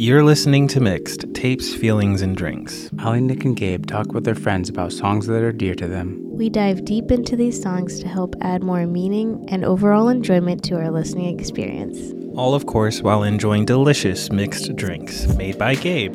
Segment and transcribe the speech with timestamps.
[0.00, 2.88] You're listening to Mixed Tapes, Feelings, and Drinks.
[3.00, 6.20] Ally, Nic, and Gabe talk with their friends about songs that are dear to them.
[6.22, 10.76] We dive deep into these songs to help add more meaning and overall enjoyment to
[10.76, 12.14] our listening experience.
[12.36, 16.14] All, of course, while enjoying delicious mixed drinks made by Gabe.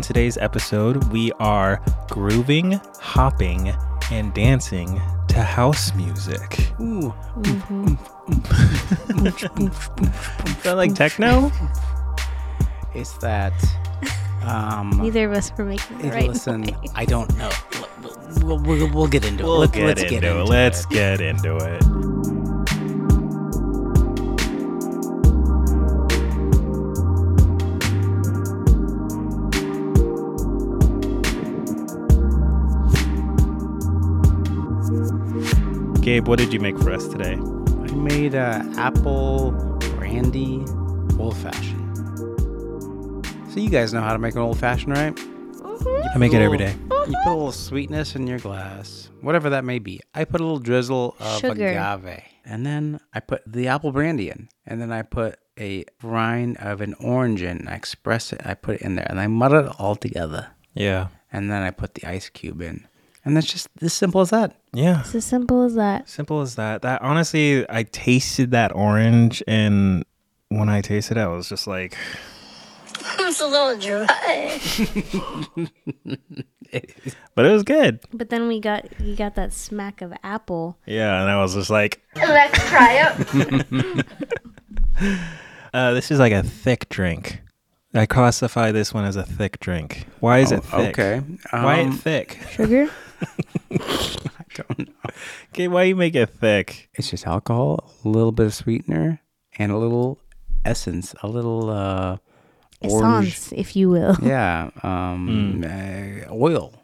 [0.00, 3.68] On today's episode, we are grooving, hopping,
[4.10, 6.72] and dancing to house music.
[6.80, 7.12] Ooh.
[7.44, 7.60] Is
[10.62, 11.52] that like techno?
[12.94, 13.52] It's that.
[14.42, 16.90] Um, Neither of us were making the it- right listen, noise.
[16.94, 17.50] I don't know.
[18.40, 19.46] We'll, we'll, we'll get into it.
[19.46, 20.28] We'll Let's, get let's into get it.
[20.30, 21.84] into Let's get into it.
[36.10, 37.34] Gabe, what did you make for us today?
[37.34, 39.52] I made a apple
[39.94, 40.64] brandy
[41.20, 41.96] old fashioned.
[43.52, 45.14] So you guys know how to make an old fashioned, right?
[45.14, 46.08] Mm-hmm.
[46.12, 46.74] I make it every day.
[46.90, 50.00] You put a little sweetness in your glass, whatever that may be.
[50.12, 51.68] I put a little drizzle of Sugar.
[51.68, 56.56] agave, and then I put the apple brandy in, and then I put a rind
[56.56, 57.68] of an orange in.
[57.68, 58.40] I express it.
[58.44, 61.06] I put it in there, and I muddle it all together, Yeah.
[61.30, 62.88] and then I put the ice cube in,
[63.24, 64.56] and that's just as simple as that.
[64.72, 65.00] Yeah.
[65.00, 66.08] It's as simple as that.
[66.08, 66.82] Simple as that.
[66.82, 70.04] That honestly, I tasted that orange, and
[70.48, 71.96] when I tasted it, I was just like,
[73.20, 74.60] It's a little dry.
[77.34, 78.00] but it was good.
[78.12, 80.76] But then we got you got that smack of apple.
[80.86, 84.06] Yeah, and I was just like, Let's try it.
[85.74, 87.40] uh, this is like a thick drink.
[87.94, 90.06] I classify this one as a thick drink.
[90.20, 90.72] Why is it thick?
[90.72, 91.20] Oh, Okay.
[91.50, 92.38] Why Um, it thick?
[92.52, 92.88] Sugar?
[93.72, 95.10] I don't know.
[95.52, 96.88] Okay, why you make it thick?
[96.94, 99.20] It's just alcohol, a little bit of sweetener,
[99.58, 100.18] and a little
[100.64, 102.16] essence, a little uh,
[102.80, 103.28] orange.
[103.28, 104.16] Essence, if you will.
[104.22, 106.74] Yeah, um, uh, oil.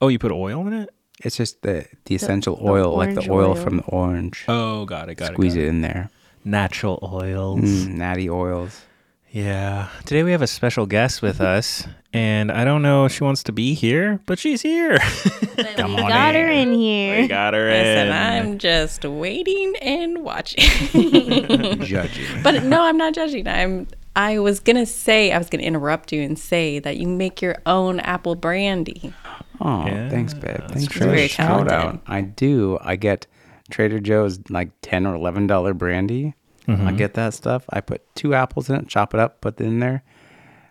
[0.00, 0.90] Oh, you put oil in it?
[1.24, 3.54] It's just the the essential the oil, like the orange oil oil.
[3.54, 4.44] from the orange.
[4.48, 5.58] Oh, got it, got Squeeze it.
[5.58, 6.10] got it in there.
[6.44, 7.60] Natural oils.
[7.60, 8.82] Mm, natty oils.
[9.32, 9.88] Yeah.
[10.04, 13.42] Today we have a special guest with us, and I don't know if she wants
[13.44, 14.98] to be here, but she's here.
[15.76, 16.68] Come we on got her in.
[16.68, 17.28] in we here.
[17.28, 18.12] got her Listen, in.
[18.12, 20.64] I'm just waiting and watching.
[21.80, 22.42] Judging.
[22.42, 23.48] but no, I'm not judging.
[23.48, 23.88] I'm.
[24.14, 27.56] I was gonna say I was gonna interrupt you and say that you make your
[27.64, 29.14] own apple brandy.
[29.62, 30.60] Oh, Yeah, thanks, babe.
[30.68, 31.06] Thanks true.
[31.06, 31.72] for the shout talented.
[31.72, 32.02] out.
[32.06, 32.78] I do.
[32.82, 33.26] I get
[33.70, 36.34] Trader Joe's like ten or eleven dollar brandy.
[36.68, 36.86] Mm-hmm.
[36.88, 37.64] I get that stuff.
[37.70, 40.02] I put two apples in it, chop it up, put it in there.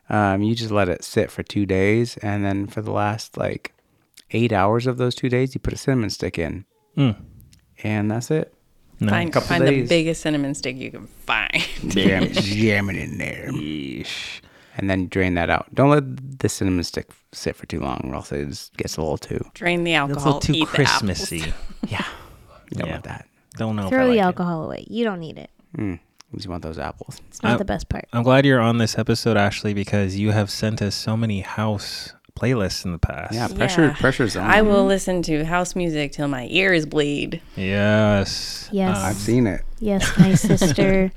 [0.09, 3.74] Um, you just let it sit for two days, and then for the last like
[4.31, 6.66] eight hours of those two days, you put a cinnamon stick in,
[6.97, 7.16] Mm.
[7.84, 8.53] and that's it.
[9.00, 9.09] No.
[9.09, 9.90] Find couple find days.
[9.90, 11.52] the biggest cinnamon stick you can find.
[11.88, 13.47] Jam, jam it in there,
[14.78, 15.73] and then drain that out.
[15.73, 19.02] Don't let the cinnamon stick sit for too long, or else it just gets a
[19.02, 19.44] little too.
[19.53, 20.75] Drain the It's a little too eat the apples.
[20.75, 21.53] Christmassy.
[21.88, 22.06] Yeah,
[22.73, 22.91] don't Yeah.
[22.94, 23.28] want that.
[23.58, 23.84] Don't know.
[23.84, 24.22] if I Throw the like it.
[24.22, 24.85] alcohol away.
[24.88, 25.50] You don't need it.
[25.78, 26.00] Mm,
[26.38, 27.22] you want those apples.
[27.30, 28.06] It's not I- the best part.
[28.14, 32.14] I'm glad you're on this episode, Ashley, because you have sent us so many house
[32.40, 33.34] playlists in the past.
[33.34, 33.96] Yeah, pressure, Yeah.
[34.00, 34.50] pressure's on.
[34.50, 37.42] I will listen to house music till my ears bleed.
[37.56, 38.70] Yes.
[38.72, 38.98] Yes.
[38.98, 39.62] Um, I've seen it.
[39.80, 41.12] Yes, my sister,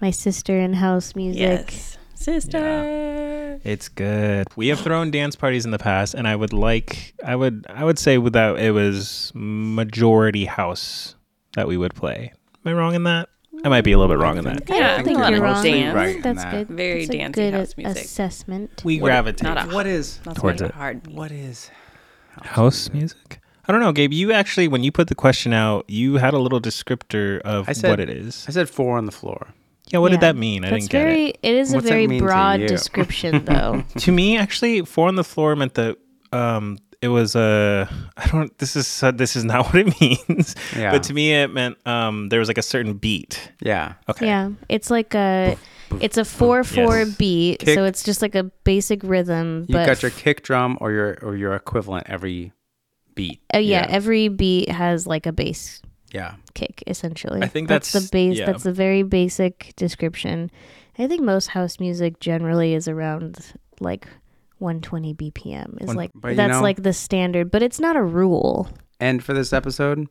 [0.00, 1.40] my sister in house music.
[1.40, 3.58] Yes, sister.
[3.64, 4.46] It's good.
[4.56, 7.84] We have thrown dance parties in the past, and I would like, I would, I
[7.84, 11.14] would say without it was majority house
[11.54, 12.32] that we would play.
[12.64, 13.28] Am I wrong in that?
[13.64, 14.68] I might be a little bit wrong in that.
[14.68, 15.64] Yeah, I don't think a lot you're of wrong.
[15.64, 15.94] dance.
[15.94, 16.50] Right in That's that.
[16.52, 16.68] good.
[16.76, 18.04] Very That's a dancey good house music.
[18.04, 18.82] assessment.
[18.84, 20.74] We gravitate not a- What is Not Towards like it.
[20.76, 21.14] hard beat.
[21.14, 21.70] what is
[22.42, 23.40] house music.
[23.66, 24.12] I don't know, Gabe.
[24.12, 27.72] You actually, when you put the question out, you had a little descriptor of I
[27.72, 28.44] said- what it is.
[28.48, 29.48] I said four on the floor.
[29.90, 30.32] Yeah, what did Yeah.
[30.32, 30.64] that mean?
[30.64, 31.24] I That's didn't get very.
[31.30, 31.38] it.
[31.42, 32.68] It is What's a very mean to broad you?
[32.68, 33.84] description, though.
[33.98, 35.96] to me actually four on the floor meant that
[36.32, 40.54] um it was a i don't this is uh, this is not what it means
[40.76, 40.90] Yeah.
[40.92, 43.94] but to me it meant um there was like a certain beat Yeah.
[44.08, 45.56] okay Yeah, it's like a.
[46.02, 47.16] It's a four four Yes.
[47.16, 47.74] beat, Kick.
[47.74, 49.64] so it's just like a basic rhythm.
[49.68, 52.52] You But got your kick drum or your or your equivalent every
[53.14, 53.40] beat.
[53.54, 55.80] uh, yeah, every beat has like a bass
[56.12, 56.34] Yeah.
[56.52, 57.40] kick essentially.
[57.42, 58.36] I think that's, that's- the base.
[58.38, 58.44] yeah.
[58.52, 60.50] That's a very basic description.
[60.98, 63.38] I think most house music generally is around
[63.80, 64.06] like
[64.60, 65.80] 120 BPM.
[65.80, 68.68] Is One- like But you that's know- like the standard, but it's not a rule.
[69.00, 70.06] And for this episode,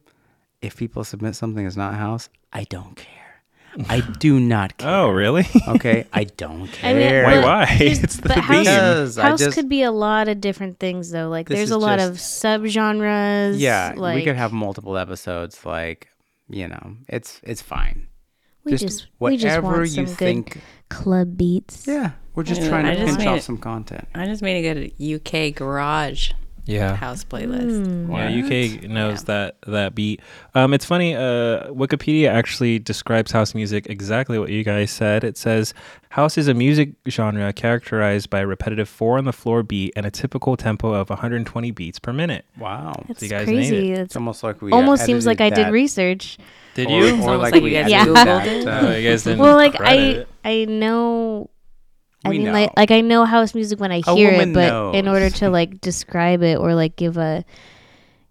[0.62, 3.14] if people submit something that's not house, I don't care.
[3.90, 4.90] I do not care.
[4.90, 5.46] Oh, really?
[5.68, 7.24] Okay, I don't I mean, care.
[7.26, 7.66] Why, but why?
[7.66, 8.64] here's- It's the but house, theme.
[8.64, 11.30] Because I house just- could be a lot of different things, though.
[11.30, 13.60] Like, This there's is a lot just- of subgenres.
[13.60, 15.64] Yeah, like, we could have multiple episodes.
[15.66, 16.08] Like,
[16.50, 18.08] you know, it's it's fine.
[18.64, 20.62] We just just, we just whatever want you some good think.
[20.90, 21.86] club beats.
[21.88, 24.08] Yeah, we're just trying to I just pinch made off it- some content.
[24.14, 26.34] I just made a good UK garage
[26.68, 26.96] yeah.
[26.96, 27.86] house playlist.
[27.86, 28.12] Hmm.
[28.12, 30.22] Yeah, UK knows that that beat.
[30.54, 31.16] Um, it's funny.
[31.16, 35.24] Uh, Wikipedia actually describes house music exactly what you guys said.
[35.24, 35.74] It says
[36.10, 40.06] house is a music genre characterized by a repetitive four on the floor beat and
[40.06, 42.46] a typical tempo of 120 beats per minute.
[42.60, 43.92] Wow, That's you guys named crazy.
[43.94, 46.38] it's It's almost like we almost seems like I did research.
[46.76, 47.08] Did you?
[47.08, 49.40] Or, almost like, like we you guys edited Googled that, uh, you guys didn't.
[49.40, 50.50] Well, like credit I.
[50.50, 51.50] I know.
[52.26, 52.52] I We mean, know.
[52.54, 55.30] like, like I know house music when I A hear it, woman but in order
[55.30, 57.46] to like describe it or like give a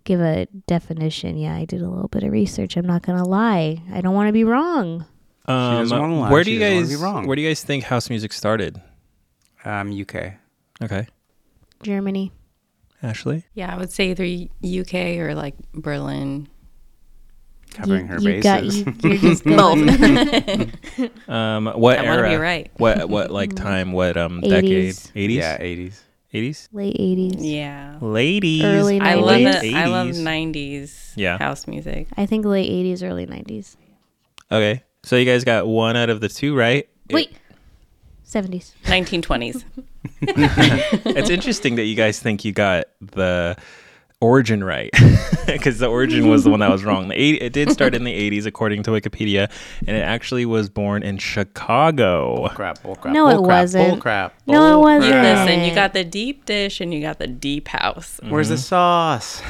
[0.05, 2.77] give a definition, yeah, I did a little bit of research.
[2.77, 3.83] I'm not gonna lie.
[3.93, 5.05] I don't want to be wrong.
[5.47, 6.31] Um, doesn't lie.
[6.31, 6.89] Where do you guys?
[6.89, 7.27] be wrong.
[7.27, 8.81] Where do you guys think house music started?
[9.65, 10.35] Um, UK.
[10.83, 11.07] Okay,
[11.83, 12.33] Germany.
[13.03, 13.45] Ashley.
[13.55, 14.25] Yeah, I would say either
[14.65, 16.49] UK or like Berlin.
[17.77, 18.83] Covering you, her you bases.
[18.83, 19.11] got you.
[19.11, 21.29] You're just Both.
[21.29, 22.29] Um, what I era?
[22.31, 22.71] be right.
[22.77, 23.93] What what like time?
[23.93, 24.95] What um decade?
[24.95, 25.13] 80s.
[25.13, 25.35] 80s.
[25.35, 26.03] Yeah, eighties.
[26.33, 26.69] 80s.
[26.73, 27.37] late 80s.
[27.39, 27.97] yeah.
[28.01, 28.63] Ladies.
[28.65, 29.63] Early I love 90s.
[29.65, 29.75] it.
[29.75, 31.39] I love 90s Yeah.
[31.39, 32.09] house music.
[32.17, 33.77] I think late 80s, early 90s.
[34.53, 36.89] Okay, so you guys got one out of the two right.
[37.11, 37.37] Wait,
[38.29, 38.73] 70s.
[38.85, 39.65] 1920s.
[40.23, 43.57] it's interesting that you guys think you got the
[44.21, 44.91] origin right
[45.47, 47.09] because the origin was the one that was wrong.
[47.09, 49.51] The eight, it did start in the 80s according to Wikipedia,
[49.87, 52.37] and it actually was born in Chicago.
[52.37, 53.15] Bull Crap, bull crap.
[53.15, 53.89] No, bull it crap, wasn't.
[53.91, 54.35] Bull crap.
[54.47, 55.13] No, it wasn't.
[55.13, 55.47] crap.
[55.47, 58.21] Listen, you got the deep dish and you got the deep house.
[58.29, 58.63] Where's the mm-hmm.
[58.63, 59.43] sauce?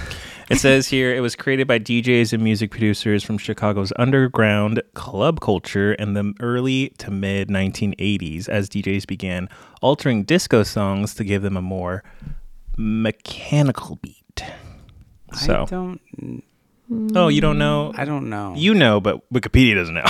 [0.49, 5.41] It says here it was created by DJs and music producers from Chicago's underground club
[5.41, 9.49] culture in the early to mid 1980s as DJs began
[9.83, 12.05] altering disco songs to give them a more
[12.77, 14.16] mechanical beat.
[14.43, 16.01] I So, don't.
[17.17, 17.93] oh, you don't know?
[17.97, 18.55] I don't know.
[18.57, 20.05] You know, but Wikipedia doesn't know.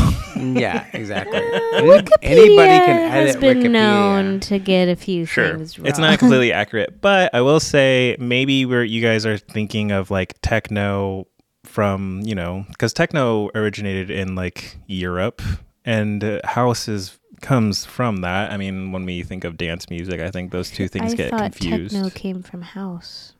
[0.60, 1.38] yeah, exactly.
[1.38, 1.88] Any-
[2.22, 3.70] Anybody can Wikipedia edit has been Wikipedia.
[3.70, 5.86] known to get a few sure, things wrong.
[5.86, 10.10] it's not completely accurate, but I will say maybe where you guys are thinking of
[10.10, 11.26] like techno
[11.64, 15.42] from you know because techno originated in like Europe
[15.84, 18.52] and uh, house is comes from that.
[18.52, 21.30] I mean, when we think of dance music, I think those two things I get
[21.30, 21.94] thought confused.
[21.94, 23.32] techno came from house.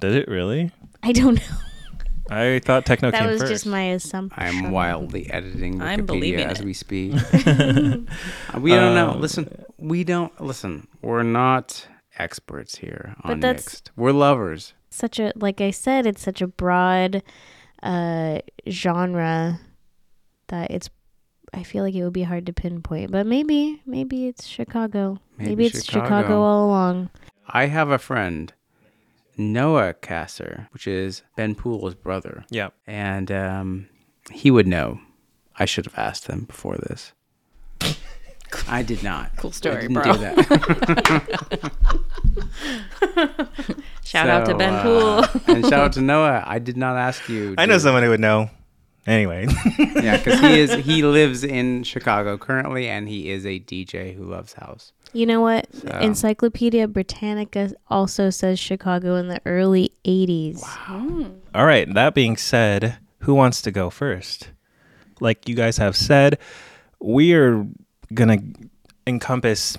[0.00, 0.70] Does it really?
[1.02, 1.56] I don't know.
[2.28, 3.52] I thought techno that came was first.
[3.52, 4.42] just my assumption.
[4.42, 6.64] I'm wildly editing I'm Wikipedia believing as it.
[6.64, 7.12] we speak.
[8.54, 9.10] Uh, we don't know.
[9.10, 10.88] Um, Listen, we don't listen.
[11.02, 11.86] We're not
[12.18, 13.90] experts here But on that's- mixed.
[13.96, 14.74] We're lovers.
[14.90, 17.22] Such a like I said, it's such a broad
[17.82, 18.38] uh
[18.68, 19.60] genre
[20.48, 20.88] that it's
[21.54, 23.10] I feel like it would be hard to pinpoint.
[23.12, 25.18] But maybe maybe it's Chicago.
[25.38, 26.04] Maybe, Maybe it's Chicago.
[26.06, 26.40] Chicago.
[26.42, 27.10] all along.
[27.48, 28.52] I have a friend,
[29.36, 32.68] Noah Kasser, which is Ben Poole's brother, yeah.
[32.86, 33.88] and um,
[34.30, 35.00] he would know.
[35.58, 37.12] I should have asked him before this.
[38.68, 39.36] I did not.
[39.36, 40.12] Cool I story, didn't bro.
[40.12, 41.72] do that.
[44.04, 45.24] Shout out to So, Ben uh, Poole.
[45.56, 46.42] and shout out to Noah.
[46.46, 47.54] I did not ask you.
[47.58, 47.82] I know dude.
[47.82, 48.50] someone who would know.
[49.06, 49.46] Anyway,
[49.78, 54.24] Yeah, because he is he lives in Chicago currently, and he is a DJ who
[54.24, 54.92] loves house.
[55.16, 55.72] You know what?
[55.74, 60.60] So- Encyclopedia Britannica also says Chicago in the early 80s.
[60.62, 60.98] Wow.
[61.00, 61.24] Hmm.
[61.54, 61.92] All right.
[61.94, 64.50] That being said, who wants to go first?
[65.20, 66.38] Like you guys have said,
[67.00, 67.66] we are
[68.12, 68.38] gonna
[69.06, 69.78] encompass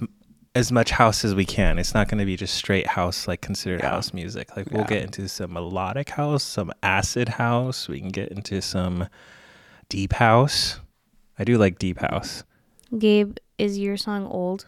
[0.56, 1.78] as much house as we can.
[1.78, 3.92] It's not gonna be just straight house, like considered Yeah.
[3.92, 4.58] house music.
[4.58, 4.88] Like we'll Yeah.
[4.88, 7.88] get into some melodic house, some acid house.
[7.88, 9.08] We can get into some
[9.90, 10.80] deep house.
[11.38, 12.44] I do like deep house.
[12.98, 14.66] Gabe, is your song old?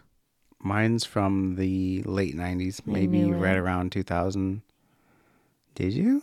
[0.61, 4.61] Mine's from the late '90s, maybe right around 2000.
[5.75, 6.21] Did you?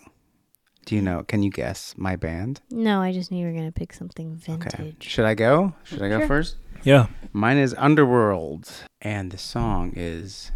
[0.84, 1.22] Do you know?
[1.24, 2.60] Can you guess my band?
[2.70, 4.74] No, I just knew you were going to pick something vintage.
[4.74, 4.94] Okay.
[5.00, 5.74] Should I go?
[5.84, 6.26] Should I go Sure.
[6.28, 6.56] first?
[6.84, 7.06] Yeah.
[7.32, 8.70] Mine is Underworld,
[9.02, 10.52] and the song is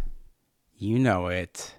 [0.77, 1.73] You Know It.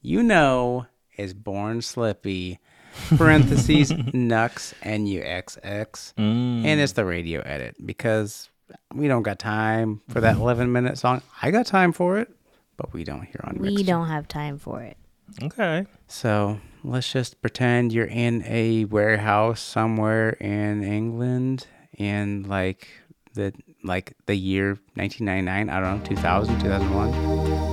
[0.00, 0.86] You Know
[1.16, 2.60] is Born Slippy,
[3.16, 6.64] parentheses, Nuxx, N-U-X-X, Mm.
[6.64, 8.48] and it's the radio edit because
[8.94, 10.42] we don't got time for that mm-hmm.
[10.42, 11.22] 11 minute song.
[11.42, 12.28] I got time for it,
[12.76, 13.86] but we don't here on We Mixed.
[13.86, 14.96] don't have time for it.
[15.42, 15.86] okay.
[16.06, 22.88] So let's just pretend you're in a warehouse somewhere in England in like
[23.34, 23.52] the
[23.84, 25.68] like the year 1999.
[25.70, 27.67] I don't know, 2000, 2001.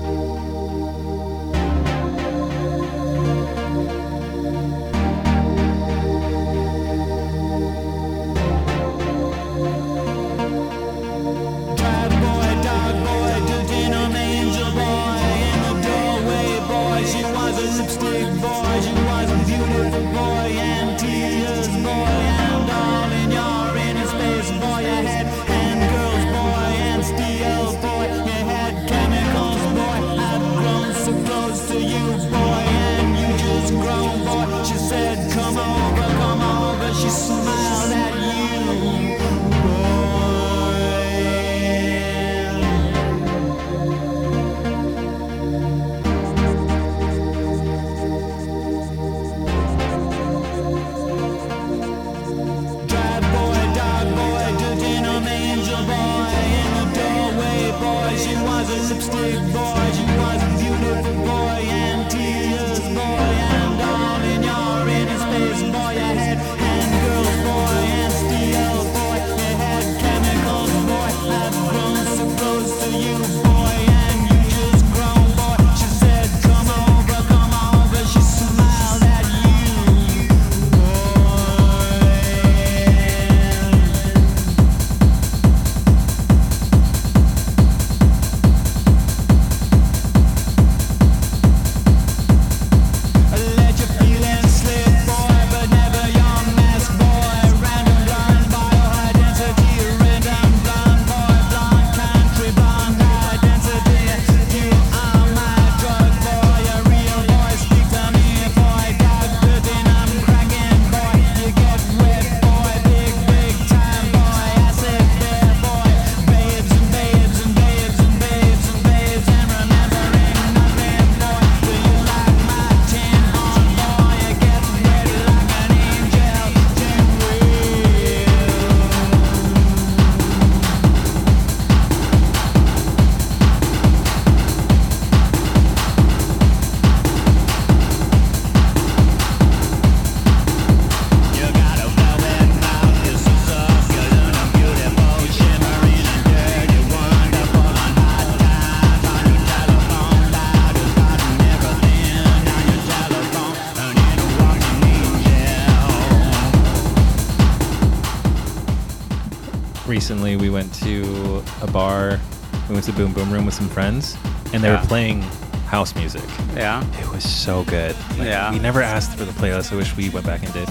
[163.55, 164.15] Some friends,
[164.53, 164.81] and they Yeah.
[164.81, 165.21] were playing
[165.67, 166.21] house music.
[166.55, 166.83] Yeah.
[167.01, 167.95] It was so good.
[168.17, 168.51] Like, Yeah.
[168.51, 169.73] We never asked for the playlist.
[169.73, 170.69] I wish we went back and did.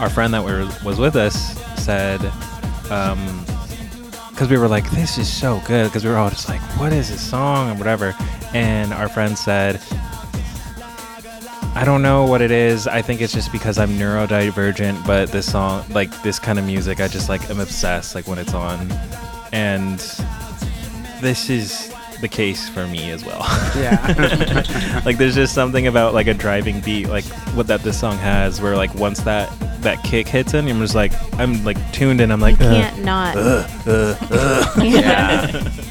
[0.00, 1.34] Our friend that were, was with us
[1.82, 2.20] said,
[2.90, 3.44] um,
[4.30, 5.84] because we were like, this is so good.
[5.86, 8.14] Because we were all just like, what is this song And whatever.
[8.54, 9.80] And our friend said,
[11.74, 12.86] I don't know what it is.
[12.88, 17.00] I think it's just because I'm neurodivergent, but this song, like this kind of music,
[17.00, 18.90] I just like am obsessed like when it's on.
[19.52, 19.98] And
[21.20, 23.40] this is the case for me as well.
[23.76, 25.02] Yeah.
[25.04, 28.60] like there's just something about like a driving beat like what that this song has
[28.60, 32.30] where like once that that kick hits in I'm just like I'm like tuned in
[32.30, 33.36] I'm like you uh, can't not.
[34.84, 35.46] yeah.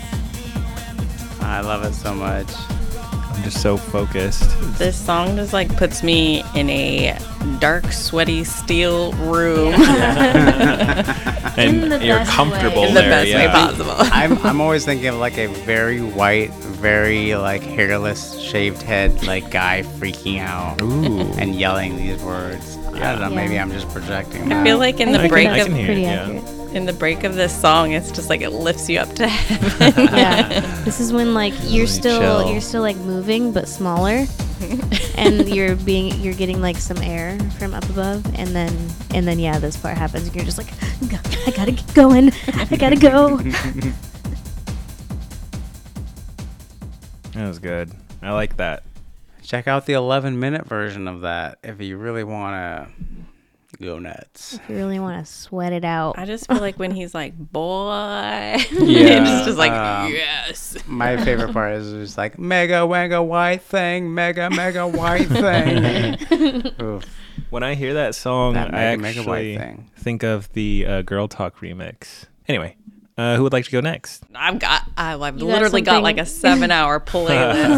[1.41, 2.47] I love it so much.
[3.37, 7.17] I'm just so focused This song just like puts me in a
[7.59, 9.73] dark, sweaty steel room
[11.57, 12.87] and In the you're best comfortable way.
[12.89, 13.51] in the there, best way yeah.
[13.51, 13.91] possible.
[13.97, 19.49] I'm I'm always thinking of like a very white, very like hairless, shaved head like
[19.51, 21.21] guy freaking out Ooh.
[21.39, 22.77] and yelling these words.
[22.93, 23.29] I don't know.
[23.29, 24.45] Maybe I'm just projecting.
[24.51, 24.63] I that.
[24.65, 26.23] feel like in I the can- break I can hear it, pretty yeah.
[26.23, 26.43] accurate.
[26.77, 30.05] In the break of this song, it's just like it lifts you up to heaven.
[30.15, 30.59] yeah.
[30.85, 32.51] This is when like you're Really still chill.
[32.51, 34.25] you're still like moving but smaller.
[35.17, 38.71] And you're being you're getting like some air from up above and then
[39.15, 40.67] and then yeah this part happens and you're just like
[41.47, 42.31] i gotta get going.
[42.53, 43.37] I gotta go.
[47.33, 47.91] That was good.
[48.21, 48.83] I like that.
[49.43, 52.91] Check out the 11 minute version of that if you really want to
[53.81, 54.55] go nuts.
[54.55, 57.37] if you really want to sweat it out I just feel like when he's like,
[57.37, 58.57] boy, Yeah.
[58.71, 60.77] it's just like, Um, yes.
[60.87, 67.01] My favorite part is just like mega mega white thing, mega mega white thing.
[67.51, 69.89] When I hear that song That I Mega Mega White actually thing.
[69.95, 72.75] think of the uh, Girl Talk remix anyway
[73.17, 75.91] uh, who would like to go next I've got, I- I've You got literally got
[75.91, 76.99] something- like a seven hour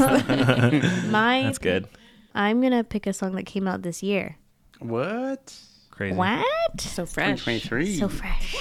[0.02, 1.10] playlist.
[1.12, 1.88] my that's good
[2.34, 4.38] i'm gonna pick a song that came out this year
[4.80, 5.54] What?
[6.00, 6.46] Crazy what
[6.80, 7.42] so fresh.
[7.44, 7.96] 2023.
[7.98, 8.56] so fresh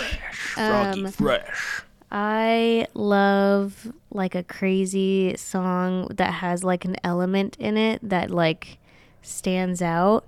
[0.54, 7.76] froggy Um, fresh I love like a crazy song that has like an element in
[7.76, 8.78] it that like
[9.22, 10.26] stands out.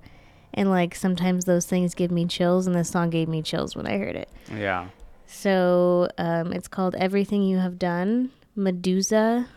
[0.54, 3.86] And like sometimes those things give me chills, and this song gave me chills when
[3.86, 4.28] I heard it.
[4.54, 4.88] Yeah.
[5.26, 9.48] So um, it's called Everything You Have Done, Medusa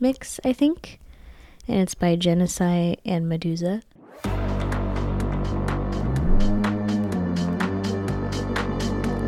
[0.00, 1.00] mix, I think.
[1.68, 3.82] And it's by Genocide and Medusa.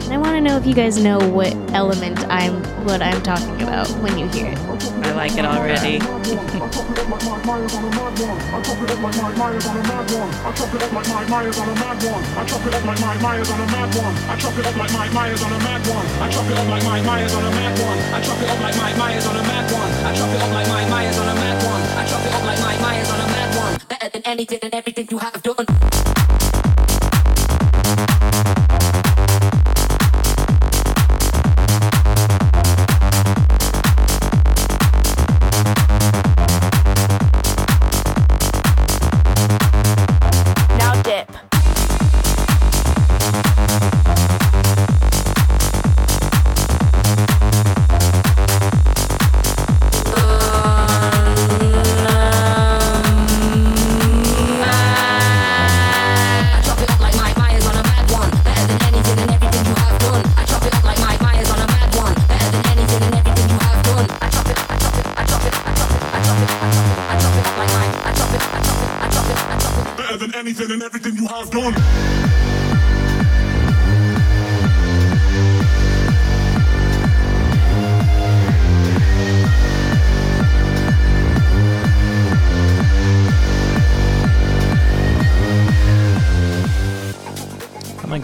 [0.07, 3.61] And I want to know if you guys know what element I'm what I'm talking
[3.61, 4.59] about when you hear it.
[5.03, 5.99] I like it already.
[23.89, 25.67] Better than anything and everything you have done.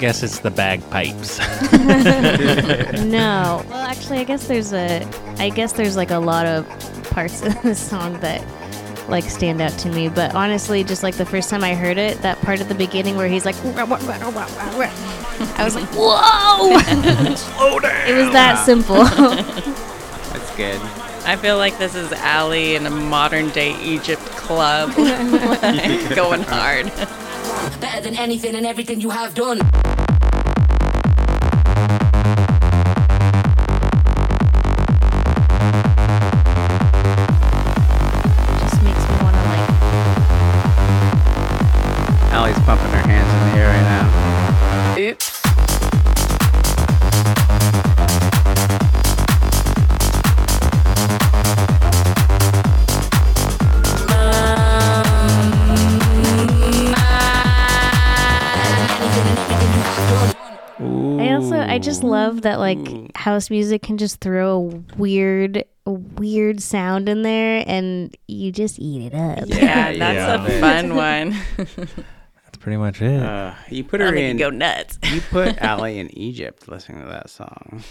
[0.03, 1.39] Guess it's the bagpipes.
[3.05, 3.65] No.
[3.69, 5.07] Well, actually, I guess there's a.
[5.39, 6.67] I guess there's like a lot of
[7.11, 8.45] parts of the song that
[9.09, 10.09] like stand out to me.
[10.09, 13.17] But honestly, just like the first time I heard it, that part at the beginning
[13.17, 13.85] where he's like, I
[15.63, 16.79] was like, whoa!
[17.37, 18.09] Slow down.
[18.09, 19.05] it was that simple.
[19.05, 20.81] That's good.
[21.25, 24.97] I feel like this is Ally in a modern day Egypt club.
[24.97, 26.87] Going hard.
[27.81, 29.61] Better than anything and everything you have done.
[62.45, 67.63] Love that like house music can just throw a weird a weird sound in there
[67.67, 69.45] and you just eat it up.
[69.49, 70.45] Yeah, that's Yeah.
[70.47, 71.37] a fun one.
[72.45, 73.23] That's pretty much it.
[73.23, 74.37] Uh, you put I'll her in.
[74.37, 74.99] go nuts.
[75.11, 77.83] You put Ally in Egypt listening to that song.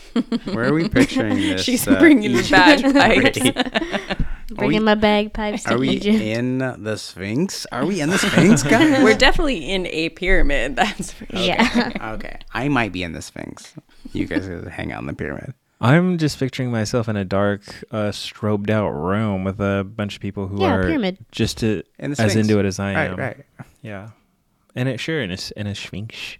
[0.54, 1.64] Where are we picturing this?
[1.64, 2.94] She's uh, bringing the Egypt?
[2.94, 4.22] bagpipes.
[4.52, 6.22] Bringing my bagpipes to Are we Egypt.
[6.22, 7.66] in the Sphinx?
[7.72, 9.02] Are we in the Sphinx, guys?
[9.04, 10.76] We're definitely in a pyramid.
[10.76, 11.40] That's for sure.
[11.40, 12.12] Yeah.
[12.16, 12.38] okay.
[12.54, 13.74] I might be in the Sphinx.
[14.14, 15.54] You guys gotta hang out in the pyramid.
[15.80, 17.62] I'm just picturing myself in a dark,
[17.92, 21.18] uh, strobed out room with a bunch of people who Yeah, are pyramid.
[21.32, 22.36] just to, In the as Sphinx.
[22.48, 23.16] into it as I Right, am.
[23.18, 23.38] right.
[23.82, 24.10] Yeah.
[24.76, 26.38] And it sure in a, s- in a sphinx.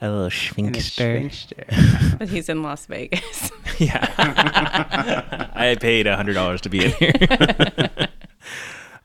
[0.00, 0.90] A little In the sphinxster.
[1.30, 2.16] Sphinx chair.
[2.18, 3.50] But he's in Las Vegas.
[3.78, 4.08] Yeah.
[5.54, 7.12] I paid a hundred dollars to be in here.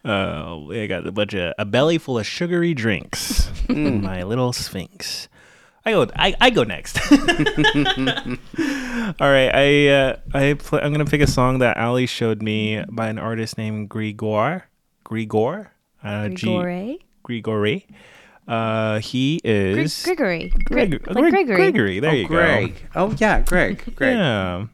[0.05, 3.49] Oh, I got a bunch of a belly full of sugary drinks.
[3.67, 5.27] in My little sphinx.
[5.85, 6.07] I go.
[6.15, 6.99] I, I go next.
[7.11, 7.17] All
[9.31, 9.51] right.
[9.53, 13.17] I uh, I pl- I'm gonna pick a song that Ally showed me by an
[13.17, 14.63] artist named Grigor.
[15.05, 15.69] Grigor.
[16.03, 16.99] Uh, G- Grigore?
[17.23, 17.87] Grigory.
[18.47, 20.51] Uh, he Gre- is Gregory.
[20.65, 21.55] Greg- Gre- like Greg- Gregory.
[21.55, 21.99] Gregory.
[21.99, 22.35] There oh, you go.
[22.35, 22.75] Greg.
[22.95, 23.83] Oh, yeah, Greg.
[23.95, 24.15] Greg.
[24.15, 24.65] Yeah.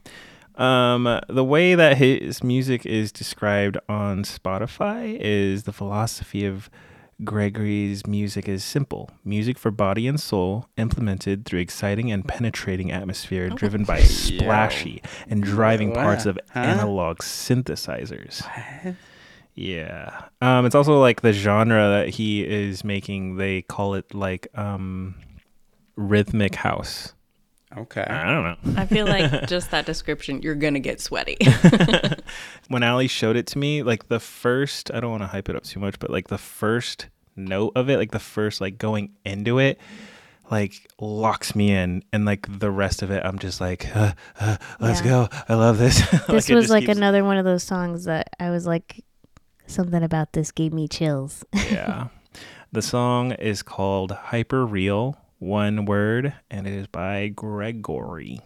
[0.56, 6.70] Um, the way that his music is described on Spotify is the philosophy of
[7.23, 13.49] Gregory's music is simple music for body and soul, implemented through exciting and penetrating atmosphere,
[13.49, 16.60] driven by splashy and driving parts of Huh?
[16.60, 18.45] analog synthesizers.
[19.56, 20.25] Yeah.
[20.41, 23.38] Um, it's also like the genre that he is making.
[23.38, 25.15] They call it like um,
[25.95, 27.13] rhythmic house.
[27.78, 28.04] Okay.
[28.04, 28.44] I don't
[28.76, 28.82] know.
[28.82, 31.38] I feel like just that description, you're gonna get sweaty.
[32.70, 35.56] when Ally showed it to me, like the first, I don't want to hype it
[35.56, 39.12] up too much, but like the first note of it, like the first, like going
[39.26, 39.80] into it,
[40.50, 42.04] like locks me in.
[42.14, 45.08] And like the rest of it, I'm just like, uh, uh, let's Yeah.
[45.08, 45.30] go.
[45.50, 46.00] I love this.
[46.28, 49.04] This it was like keeps- another one of those songs that I was like,
[49.68, 51.44] something about this gave me chills.
[51.54, 52.08] yeah.
[52.72, 58.39] The song is called Hyper Real, one word, and it is by Gregory.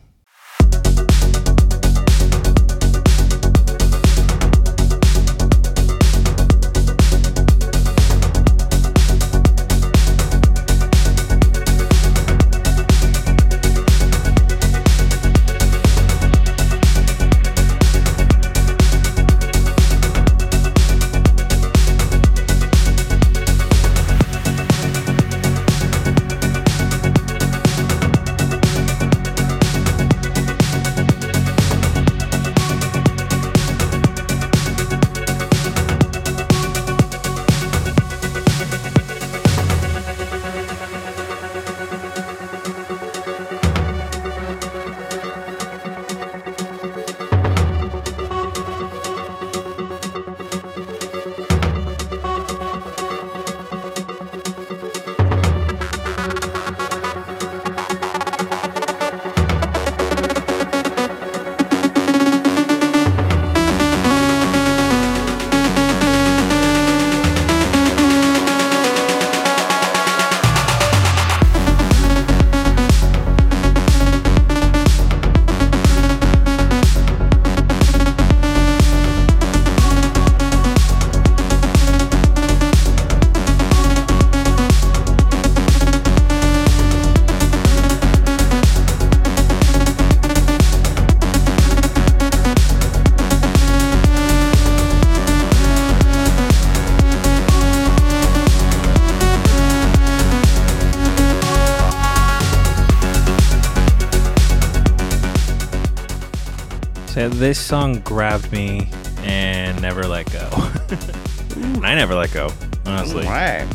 [107.39, 110.49] This song grabbed me and never let go.
[111.81, 112.51] I never let go,
[112.85, 113.25] honestly.
[113.25, 113.65] Right.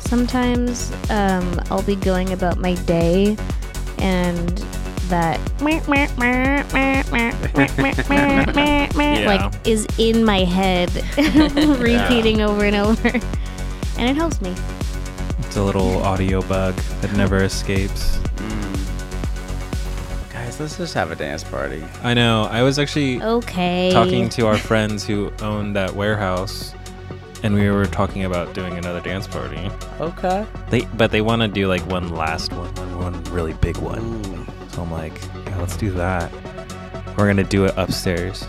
[0.00, 3.34] Sometimes um, I'll be going about my day
[3.98, 4.48] and
[5.08, 5.40] that
[9.26, 10.90] like is in my head
[11.78, 13.08] repeating over and over
[13.98, 14.54] and it helps me
[15.40, 18.13] It's a little audio bug that never escapes.
[20.64, 21.84] Guys, let's just have a dance party.
[22.02, 22.44] I know.
[22.50, 26.72] I was actually okay talking to our friends who own that warehouse,
[27.42, 29.70] and we were talking about doing another dance party.
[30.00, 30.46] Okay.
[30.70, 34.24] They, but they want to do like one last one, one, one really big one.
[34.70, 36.32] So I'm like, yeah, let's do that.
[37.18, 38.46] We're gonna do it upstairs.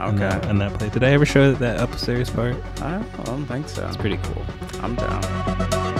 [0.00, 0.16] Okay.
[0.16, 0.90] that- in that place.
[0.90, 2.56] Did I ever show that upstairs part?
[2.82, 3.86] I don't, I don't think so.
[3.86, 4.44] It's pretty cool.
[4.82, 5.99] I'm down.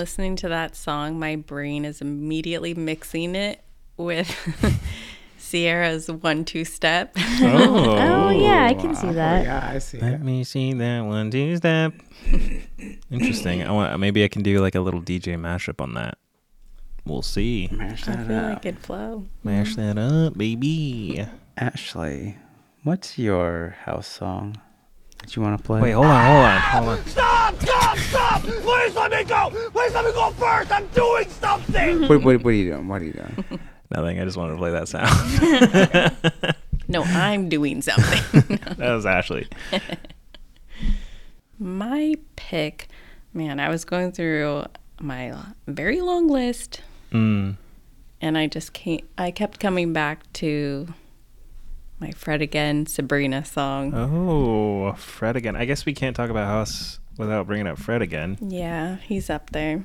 [0.00, 3.62] Listening to that song, my brain is immediately mixing it
[3.98, 4.26] with
[5.38, 7.12] Ciara's one two step.
[7.18, 10.20] oh, oh yeah i can see that yeah, I see Let it.
[10.22, 11.92] me see that one two step.
[13.10, 13.62] Interesting.
[13.62, 16.16] I want maybe I can do like a little DJ mashup on that.
[17.04, 17.68] We'll see.
[17.70, 18.54] Mash I that feel up.
[18.54, 19.26] like it'd flow.
[19.44, 21.26] Mash that up, baby.
[21.58, 22.38] Ashley,
[22.84, 24.56] what's your house song
[25.18, 25.82] that you want to play?
[25.82, 27.29] Wait, hold on, hold on, hold on.
[28.50, 29.50] Please let me go!
[29.72, 30.70] Please let me go first!
[30.72, 32.02] I'm doing something!
[32.08, 32.88] What, what, what are you doing?
[32.88, 33.44] What are you doing?
[33.90, 34.20] Nothing.
[34.20, 36.56] I just wanted to play that sound.
[36.88, 38.58] No, I'm doing something.
[38.78, 39.46] that was Ashley.
[41.58, 42.88] my pick,
[43.32, 44.64] man, I was going through
[45.00, 45.32] my
[45.66, 46.82] very long list
[47.12, 47.56] Mm.
[48.20, 50.92] and I just can't I kept coming back to
[51.98, 53.92] my Fred again Sabrina song.
[53.94, 55.54] Oh, Fred again.
[55.56, 58.36] I guess we can't talk about House without bringing up Fred again.
[58.40, 59.84] Yeah, he's up there.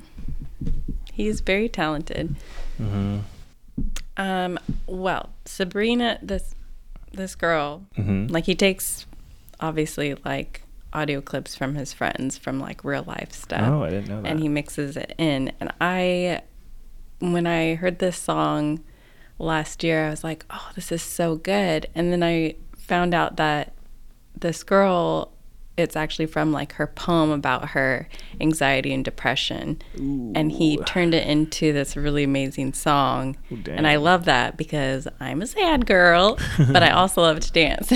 [1.12, 2.34] He's very talented.
[2.80, 3.18] Mm-hmm.
[4.16, 6.54] Um, well, Sabrina, this
[7.12, 8.30] this girl, Mhm.
[8.30, 9.06] like he takes
[9.60, 13.62] obviously like audio clips from his friends from like real life stuff.
[13.62, 14.28] Oh, I didn't know that.
[14.28, 15.52] And he mixes it in.
[15.60, 16.42] And I,
[17.20, 18.80] when I heard this song
[19.38, 21.86] last year, I was like, oh, this is so good.
[21.94, 23.72] And then I found out that
[24.38, 25.32] this girl,
[25.76, 28.08] it's actually from like her poem about her
[28.40, 29.80] anxiety and depression.
[29.94, 33.36] And he turned it into this really amazing song.
[33.66, 37.90] and I love that because I'm a sad girl, but I also love to dance.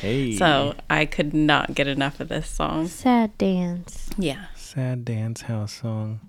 [0.00, 0.32] Hey.
[0.36, 2.88] So I could not get enough of this song.
[2.88, 4.46] sad dance Yeah.
[4.54, 6.20] Sad dance house song.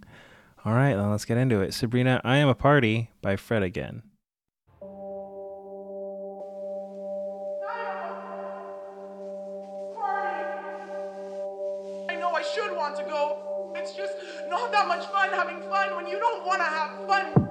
[0.64, 1.74] All right, then let's get into it.
[1.74, 4.04] Sabrina, I Am a Party by Fred again.
[14.50, 17.47] Not that much fun having fun when you don't want to have fun.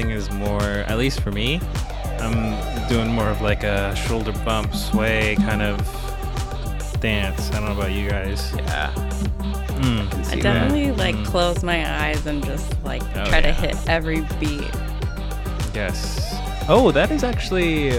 [0.00, 1.60] Dancing is more, at least for me,
[2.20, 5.78] I'm doing more of like a shoulder bump sway kind of
[7.00, 7.50] dance.
[7.50, 8.52] I don't know about you guys.
[8.56, 8.92] Yeah.
[9.80, 10.14] Mm.
[10.14, 10.42] I See that?
[10.42, 11.24] definitely like Mm.
[11.26, 14.70] close my eyes and just like Oh, try to hit every beat.
[15.74, 16.34] Yes.
[16.68, 17.98] Oh, that is actually.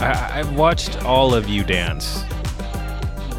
[0.00, 2.22] I, I've watched all of you dance.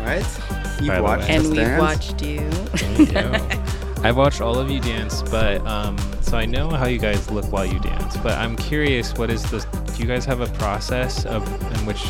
[0.04, 0.82] What?
[0.82, 1.82] You By the watched us And we dance?
[1.82, 2.50] watched you.
[2.98, 4.04] You.
[4.04, 5.98] I've watched all of you dance, but um,
[6.30, 8.16] so I know how you guys look while you dance.
[8.18, 9.60] But I'm curious, what is the?
[9.96, 12.04] Do you guys have a process of in which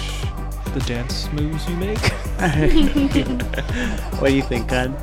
[0.74, 2.00] the dance moves you make?
[4.20, 4.94] What do you think, Kud?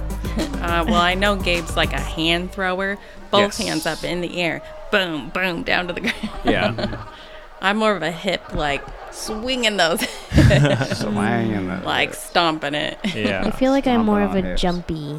[0.61, 2.99] Uh, well, I know Gabe's like a hand thrower,
[3.31, 3.67] both Yes.
[3.67, 6.31] hands up in the air, boom, boom, down to the ground.
[6.45, 7.07] yeah.
[7.63, 10.01] I'm more of a hip, like swinging those,
[10.31, 12.99] Swinging the- like stomping it.
[13.15, 13.45] Yeah.
[13.47, 14.61] I feel like I'm more of a hips.
[14.61, 15.17] jumpy.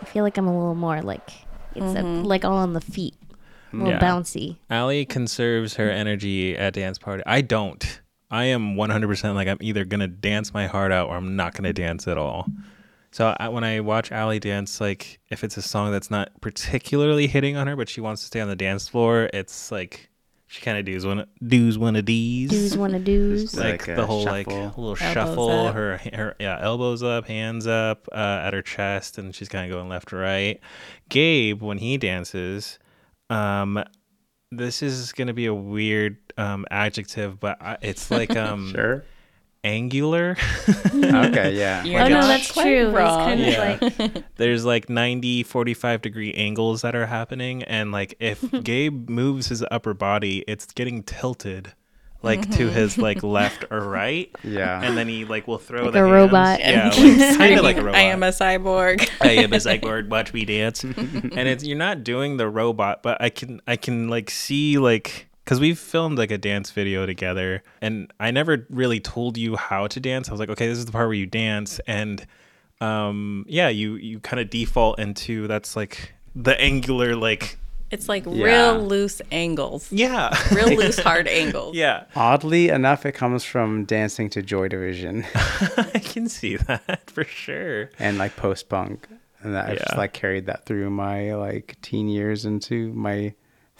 [0.00, 1.30] I feel like I'm a little more like
[1.74, 3.14] it's a, like all on the feet,
[3.72, 4.00] a little Yeah.
[4.00, 4.56] bouncy.
[4.70, 7.22] Ally conserves her energy at dance party.
[7.26, 8.00] I don't.
[8.30, 11.72] I am 100% like I'm either gonna dance my heart out or I'm not gonna
[11.72, 12.46] dance at all.
[13.10, 17.26] So I, when I watch Ally dance, like if it's a song that's not particularly
[17.26, 20.08] hitting on her, but she wants to stay on the dance floor, it's like
[20.46, 22.48] she kind of does one does one of these.
[22.50, 23.54] Do's wanna do's.
[23.54, 25.74] like, Like the a whole like little Elbows shuffle up.
[25.74, 29.76] her her yeah elbows up hands up uh, at her chest and she's kind of
[29.76, 30.58] going left to right
[31.10, 32.78] gabe when he dances
[33.32, 33.82] um
[34.50, 39.04] this is gonna be a weird um adjective but I, it's like um Sure.
[39.64, 40.36] angular
[40.94, 41.84] Okay, yeah.
[41.84, 42.86] You're oh no, that's quite true.
[42.88, 43.18] It's wrong.
[43.28, 43.78] kind Yeah.
[43.80, 49.48] like there's like 90 45 degree angles that are happening and like if gabe moves
[49.48, 51.72] his upper body it's getting tilted
[52.22, 54.80] like to his like left or right Yeah.
[54.82, 56.12] and then he like will throw Like the a hands.
[56.12, 56.60] robot.
[56.60, 56.88] Yeah,
[57.28, 57.94] like, kind of like a robot.
[58.00, 59.08] I am a cyborg.
[59.20, 60.08] I am a cyborg.
[60.08, 60.84] Watch me dance.
[60.84, 65.28] and it's you're not doing the robot, but I can I can like see like
[65.44, 69.88] because we've filmed like a dance video together, and I never really told you how
[69.88, 70.28] to dance.
[70.28, 72.24] I was like, okay, this is the part where you dance, and
[72.80, 77.58] um yeah, you you kind of default into that's like the angular like
[77.92, 78.44] It's like Yeah.
[78.72, 81.76] real loose angles, yeah real loose hard angles.
[81.76, 87.22] yeah Oddly enough, it comes from dancing to Joy Division I can see that for
[87.24, 87.90] sure.
[87.98, 89.06] and like post punk.
[89.42, 93.34] And that I've just like carried that through my like teen years into my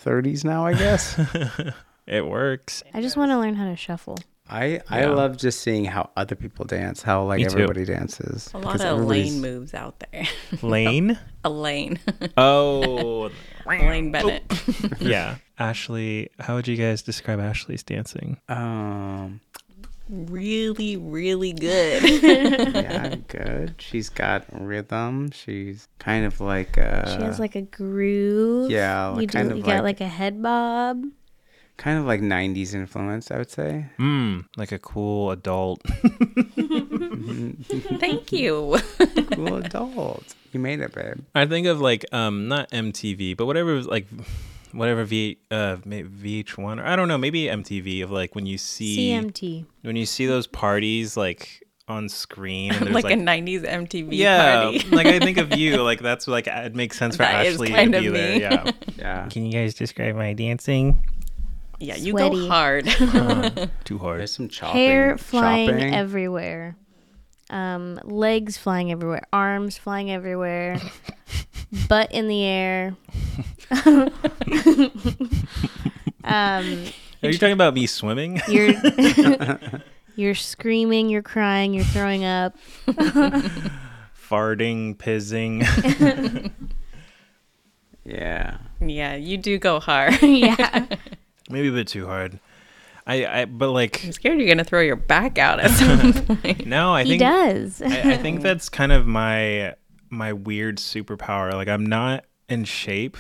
[0.05, 1.19] 30s now, I guess.
[2.05, 2.83] It works.
[2.93, 4.19] I just want to learn how to shuffle.
[4.53, 8.51] I I love just seeing how other people dance, how like everybody dances.
[8.53, 10.25] A lot of everybody's- lane moves out there.
[10.63, 11.19] Lane.
[11.45, 11.99] Elaine.
[12.37, 13.31] Oh,
[13.67, 14.43] Elaine Benes.
[15.01, 15.37] yeah.
[15.59, 18.39] Ashley, how would you guys describe Ashley's dancing?
[18.49, 19.41] Um,
[20.09, 22.03] really, really good.
[22.75, 23.75] yeah, good.
[23.79, 25.31] She's got rhythm.
[25.31, 28.71] She's kind of like a She has like a groove.
[28.71, 31.05] yeah, like you do, kind of you got like- like a head bob.
[31.83, 33.87] Kind of like 90s influence, I would say.
[33.99, 35.83] Mm, like a cool adult.
[37.99, 38.79] Thank you.
[39.33, 40.35] Cool adult.
[40.53, 41.25] You made it, babe.
[41.35, 44.07] I think of like um not MTV, but whatever was like
[44.71, 49.11] whatever V uh VH1 or I don't know, maybe MTV of like when you see
[49.11, 49.65] CMT.
[49.83, 54.63] when you see those parties like on screen and like, like, a 90s MTV yeah,
[54.63, 54.89] party.
[54.91, 57.71] like I think of you like that's like it makes sense for That is Ashley
[57.71, 58.37] to be of there.
[58.39, 58.71] Yeah.
[58.97, 59.29] Yeah.
[59.31, 61.03] Can you guys describe my dancing?
[61.83, 62.37] Yeah, you Sweaty.
[62.37, 62.85] go hard.
[63.85, 64.21] Too hard.
[64.21, 64.81] There's some chopping.
[64.81, 65.95] Hair flying chopping.
[65.95, 66.77] everywhere.
[67.51, 69.23] Um, legs flying everywhere.
[69.33, 70.81] Arms flying everywhere.
[71.89, 72.97] butt in the air.
[76.25, 76.87] um,
[77.23, 78.41] Are you talking about me swimming?
[78.49, 78.75] you're
[80.17, 82.57] you're screaming, you're crying, you're throwing up.
[84.31, 86.53] Farting, pissing.
[88.05, 88.59] Yeah.
[88.81, 90.21] yeah, you do go hard.
[90.23, 90.87] yeah.
[91.53, 92.41] Maybe a bit too hard.
[93.07, 96.13] I, I but like I'm scared you're going to throw your back out at some
[96.13, 96.67] point.
[96.67, 97.83] no, I He think does.
[97.83, 99.75] I, I think that's kind of my
[100.09, 101.53] my weird superpower.
[101.53, 103.17] Like I'm not in shape,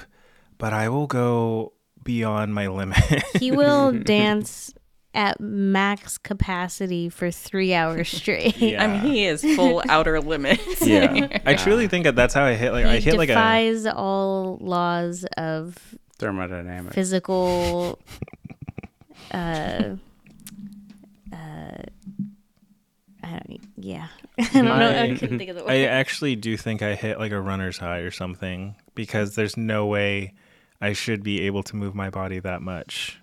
[0.58, 2.98] but I will go beyond my limit.
[3.40, 4.72] he will dance
[5.14, 8.56] at max capacity for three hours straight.
[8.58, 8.82] yeah.
[8.82, 10.86] I mean, he is full outer limits.
[10.86, 11.38] yeah.
[11.44, 12.72] I truly think that that's how I hit.
[12.72, 15.76] Like I he hit like a defies all laws of
[16.22, 16.94] Thermodynamics.
[16.94, 17.98] physical
[19.32, 19.96] uh,
[21.32, 21.82] uh,
[23.76, 24.08] Yeah.
[24.38, 24.72] I don't know.
[24.72, 27.78] I I- couldn't think of the I actually do think I hit like a runner's
[27.78, 30.34] high or something because there's no way
[30.80, 33.18] I should be able to move my body that much.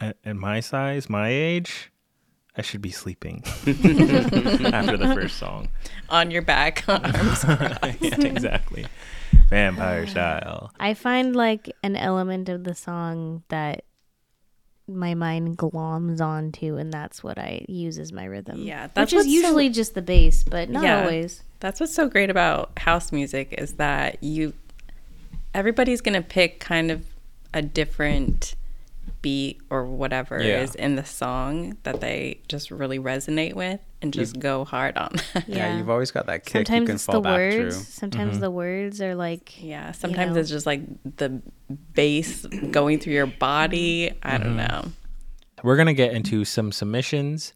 [0.00, 1.92] At, at my size, my age,
[2.56, 5.68] I should be sleeping after the first song.
[6.08, 7.44] On your back, arms.
[7.44, 8.86] yeah, exactly.
[9.52, 10.72] Vampire style.
[10.80, 13.84] I find like an element of the song that
[14.88, 18.62] my mind gloms onto, and that's what I use as my rhythm.
[18.62, 21.02] Yeah, which that's is what's so- usually just the bass, but not Yeah.
[21.02, 21.42] always.
[21.60, 24.54] That's what's so great about house music is that you
[25.54, 27.04] everybody's going to pick kind of
[27.52, 28.54] a different
[29.20, 30.62] beat or whatever Yeah.
[30.62, 35.12] is in the song that they just really resonate with and just go hard on.
[35.34, 35.48] that.
[35.48, 35.78] Yeah, Yeah.
[35.78, 37.78] you've always got that kick Sometimes you can it's fall the back words.
[37.78, 37.92] to.
[37.92, 38.40] Sometimes mm-hmm.
[38.40, 40.40] the words are like yeah, sometimes know.
[40.40, 40.82] it's just like
[41.16, 41.40] the
[41.94, 44.12] bass going through your body.
[44.22, 44.56] I don't mm-hmm.
[44.56, 44.92] know.
[45.62, 47.52] We're going to get into some submissions.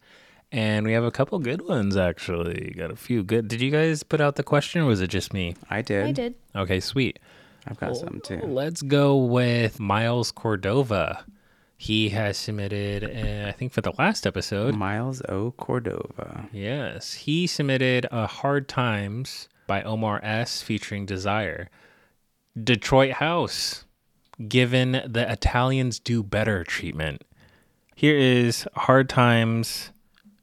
[0.49, 2.73] And we have a couple good ones actually.
[2.77, 3.49] Got a few good.
[3.49, 5.55] Did you guys put out the question or was it just me?
[5.69, 6.05] I did.
[6.05, 6.35] I did.
[6.55, 7.19] Okay, sweet.
[7.67, 8.39] I've got some too.
[8.43, 11.25] Let's go with Miles Cordova.
[11.77, 14.75] He has submitted, uh, I think, for the last episode.
[14.75, 15.51] Miles O.
[15.51, 16.49] Cordova.
[16.51, 20.61] Yes, he submitted a "Hard Times" by Omar S.
[20.63, 21.69] featuring Desire.
[22.61, 23.85] Detroit House,
[24.47, 27.23] given the Italians do better treatment.
[27.95, 29.91] Here is "Hard Times"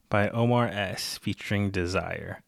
[0.09, 1.19] by Omar S.
[1.19, 2.43] featuring Desire.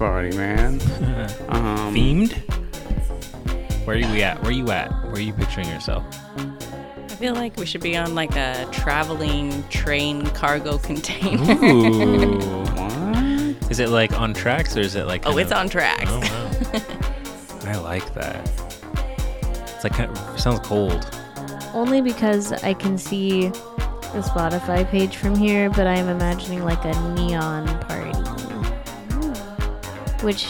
[0.00, 0.80] Party, man.
[1.50, 2.32] Um, Themed?
[3.84, 4.40] Where are you at?
[4.40, 4.90] Where are you at?
[5.04, 6.04] Where are you picturing yourself?
[6.36, 11.52] I feel like we should be on like a traveling train cargo container.
[11.64, 12.64] Ooh.
[12.64, 13.70] What?
[13.70, 15.24] is it like on tracks or is it like?
[15.26, 16.04] Oh, it's of- on tracks.
[16.08, 17.70] Oh wow.
[17.72, 18.48] I like that.
[19.74, 21.10] It's like kind of, sounds cold.
[21.74, 26.92] Only because I can see the Spotify page from here, but I'm imagining like a
[27.14, 27.79] neon party.
[30.22, 30.46] Which,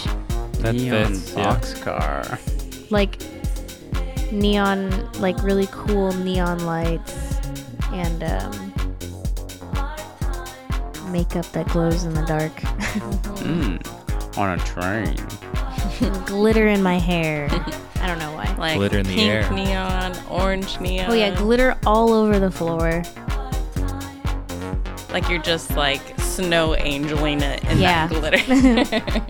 [0.61, 2.37] That Neon fits, yeah.
[2.91, 3.21] like,
[4.33, 7.37] neon, like really cool neon lights
[7.93, 8.73] and um,
[11.13, 12.55] makeup that glows in the dark.
[13.41, 13.79] Mm,
[14.37, 15.17] on a train.
[16.27, 17.49] glitter in my hair.
[18.01, 18.53] I don't know why.
[18.57, 19.51] Like Glitter in the pink air.
[19.53, 21.11] neon, orange neon.
[21.11, 23.03] Oh yeah, glitter all over the floor.
[25.13, 28.07] like you're just like snow angeling it in Yeah.
[28.07, 29.27] that glitter.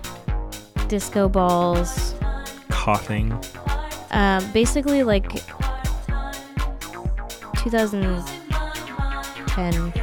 [0.91, 2.13] Disco balls.
[2.69, 3.31] Coughing.
[4.11, 5.31] Um, basically like
[7.55, 9.91] 2010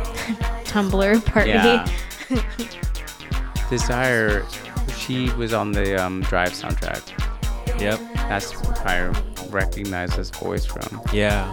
[0.64, 1.50] Tumblr party.
[1.50, 1.86] Yeah.
[3.68, 4.46] Desire,
[4.96, 7.02] she was on the um, Drive soundtrack.
[7.78, 8.00] Yep.
[8.14, 9.10] That's where I
[9.50, 11.02] recognize this voice from.
[11.12, 11.52] Yeah.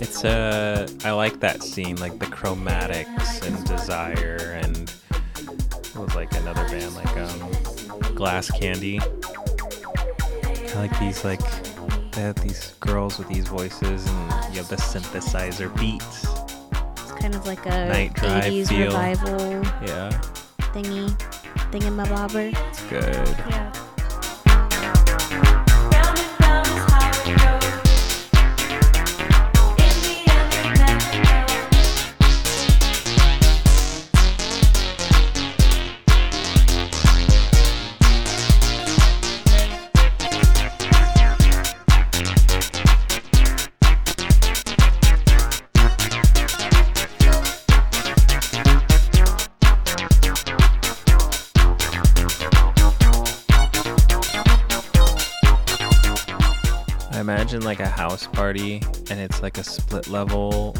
[0.00, 6.32] It's uh I like that scene, like the chromatics and desire and it was like
[6.34, 7.55] another band like um
[8.16, 8.98] Glass Candy.
[8.98, 11.40] I like these like
[12.12, 16.24] they have these girls with these voices and you have the synthesizer beats.
[17.02, 18.86] It's kind of like a Night Drive 80s feel.
[18.86, 19.40] revival
[19.86, 20.10] Yeah.
[20.72, 21.10] thingy.
[21.70, 22.54] Thingamabobber.
[22.68, 23.28] It's good.
[23.50, 23.72] Yeah.
[57.66, 60.74] Like a house party and it's like a split level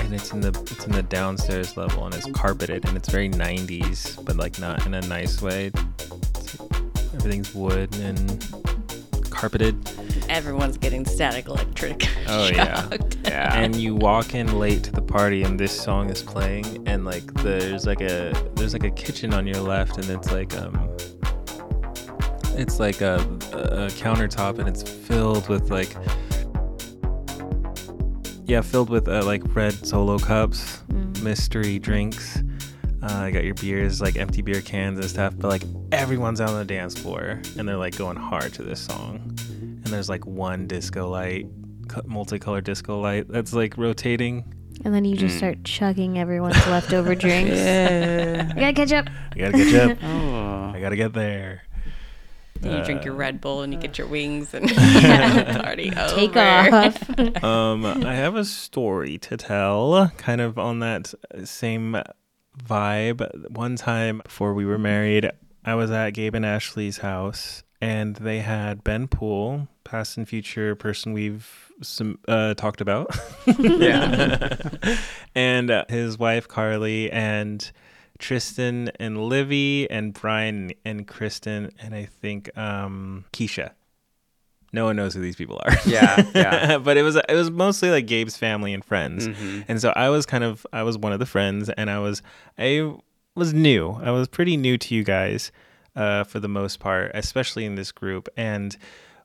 [0.00, 3.28] and it's in the it's in the downstairs level and it's carpeted and it's very
[3.28, 5.66] 90s but like not in a nice way.
[5.66, 6.56] It's-
[7.14, 8.46] everything's wood and
[9.30, 9.74] carpeted.
[10.28, 12.06] Everyone's getting static electric.
[12.28, 12.88] Oh yeah.
[12.88, 13.16] shocked.
[13.24, 13.54] Yeah.
[13.54, 17.24] And you walk in late to the party and this song is playing and like
[17.34, 20.90] there's like a there's like a kitchen on your left and it's like um
[22.58, 23.14] it's like a,
[23.52, 25.94] a countertop and it's filled with like
[28.46, 30.82] yeah filled with uh, like red solo cups
[31.22, 32.42] mystery drinks
[33.02, 36.50] uh, you got your beers like empty beer cans and stuff but like everyone's out
[36.50, 40.24] on the dance floor and they're like going hard to this song and there's like
[40.26, 41.46] one disco light
[42.04, 44.44] multicolored disco light that's like rotating
[44.84, 47.56] And then you just start chugging everyone's leftover drinks.
[47.56, 48.52] yeah.
[48.56, 49.06] I gotta catch up.
[49.32, 50.72] i gotta catch up oh.
[50.74, 51.62] i gotta get there
[52.60, 54.68] Then you drink your Uh, Red Bull and you get your wings and
[55.62, 56.14] party over.
[56.14, 57.44] Take off.
[57.44, 61.96] um, I have a story to tell, kind of on that same
[62.66, 63.50] vibe.
[63.50, 65.30] One time before we were married,
[65.64, 70.74] I was at Gabe and Ashley's house, and they had Ben Poole, past and future
[70.74, 73.14] person we've some uh, talked about.
[73.58, 74.56] Yeah.
[75.34, 77.70] and uh, his wife Carly and
[78.18, 83.70] Tristan and Livy and Brian and Kristen and I think um, Keisha.
[84.72, 85.72] No one knows who these people are.
[85.86, 86.78] Yeah, yeah.
[86.86, 89.64] but it was it was mostly like Gabe's family and friends, Mhm.
[89.68, 92.20] and so I was kind of I was one of the friends, and I was
[92.58, 92.92] I
[93.34, 93.92] was new.
[94.02, 95.52] I was pretty new to you guys,
[95.94, 98.76] uh, for the most part, especially in this group, and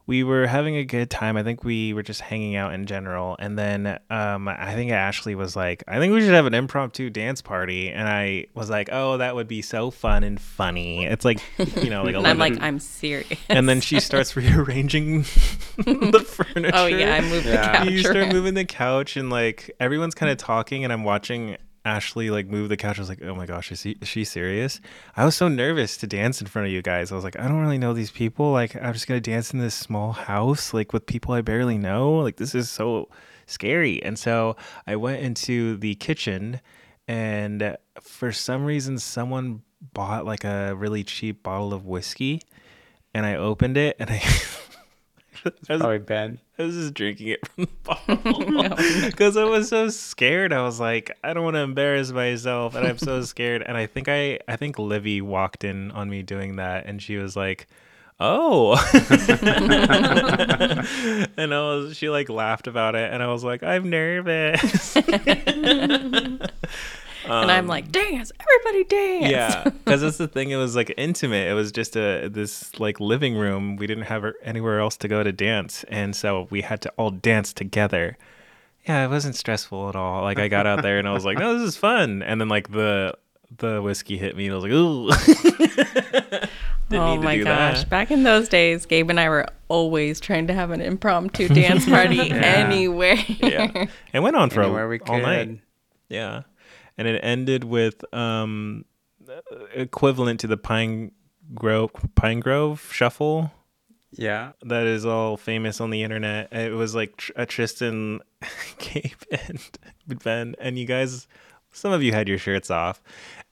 [0.08, 1.38] we were having a good time.
[1.38, 5.36] I think we were just hanging out in general, and then um, I think Ashley
[5.36, 8.90] was like, "I think we should have an impromptu dance party," and I was like,
[8.92, 12.38] "Oh, that would be so fun and funny." It's like you know, like And I'm
[12.38, 13.40] like, I'm serious.
[13.50, 15.22] and then she starts rearranging
[15.78, 16.72] the furniture.
[16.74, 17.72] Oh yeah, I moved Yeah.
[17.72, 17.90] the couch.
[17.90, 18.34] you start around.
[18.34, 22.70] moving the couch, and like everyone's kind of talking, and I'm watching Ashley like moved
[22.70, 22.98] the couch.
[22.98, 24.80] I was like, oh my gosh, is, he, is she serious?
[25.16, 27.12] I was so nervous to dance in front of you guys.
[27.12, 28.52] I was like, I don't really know these people.
[28.52, 32.14] Like, I'm just gonna dance in this small house, like with people I barely know.
[32.14, 33.10] Like, this is so
[33.48, 34.02] scary.
[34.04, 34.56] And so
[34.86, 36.62] I went into the kitchen,
[37.08, 39.64] and for some reason, someone
[39.94, 42.42] bought like a really cheap bottle of whiskey,
[43.14, 44.24] and I opened it, and I.
[45.46, 46.40] I was- Probably Ben.
[46.60, 50.54] I was just drinking it from the bottle because I was so scared.
[50.54, 53.64] I was like, I don't want to embarrass myself, and I'm so scared.
[53.64, 57.18] And I think I, I think Livy walked in on me doing that, and she
[57.18, 57.68] was like,
[58.20, 58.74] "Oh,"
[61.38, 64.96] and I was, she like laughed about it, and I was like, I'm nervous.
[67.26, 69.32] And I'm um, like, dance, everybody dance.
[69.32, 70.52] Yeah, because that's the thing.
[70.52, 71.48] It was like intimate.
[71.48, 73.76] It was just a this like living room.
[73.76, 76.90] We didn't have er, anywhere else to go to dance, and so we had to
[76.98, 78.18] all dance together.
[78.88, 80.24] Yeah, it wasn't stressful at all.
[80.24, 82.50] Like I got out there and I was like, "No, this is fun." And then
[82.50, 83.16] like the
[83.58, 86.48] the whiskey hit me, and I was like, "Ooh."
[86.94, 87.80] Oh my gosh.
[87.80, 87.90] that.
[87.90, 91.86] Back in those days, Gabe and I were always trying to have an impromptu dance
[91.86, 93.16] party anywhere.
[93.16, 95.60] Yeah, it went on for Anywhere we all night.
[96.10, 96.42] Yeah,
[96.98, 98.86] and it ended with um
[99.74, 101.12] equivalent to the Pine
[101.54, 103.52] Grove Pine Grove Shuffle
[104.12, 104.52] Yeah.
[104.64, 106.52] that is all famous on the internet.
[106.54, 108.20] It was like uh, Tristan,
[108.80, 111.28] Gabe, and Ben, and you guys.
[111.74, 113.02] Some of you had your shirts off,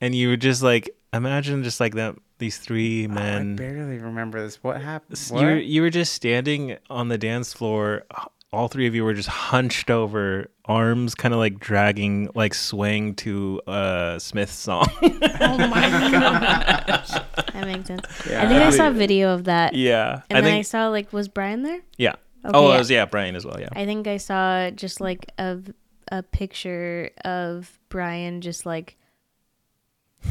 [0.01, 2.15] and you were just like imagine just like that.
[2.39, 3.55] These three I men.
[3.57, 4.61] barely remember this.
[4.63, 5.17] What happened?
[5.29, 5.41] What?
[5.41, 8.03] You were, you were just standing on the dance floor.
[8.51, 13.15] All three of you were just hunched over, arms kind of like dragging, like swaying
[13.17, 14.87] to uh, a Smith song.
[15.41, 17.09] Oh my gosh.
[17.09, 18.05] That makes sense.
[18.27, 19.73] I think I saw a video of that.
[19.73, 21.79] yeah, And I then I saw like was Brian there?
[21.97, 22.15] yeah.
[22.45, 22.75] Okay, oh, yeah.
[22.75, 23.59] it was yeah, Brian as well.
[23.59, 23.67] Yeah.
[23.73, 25.59] I think I saw just like a
[26.11, 28.97] a picture of Brian just like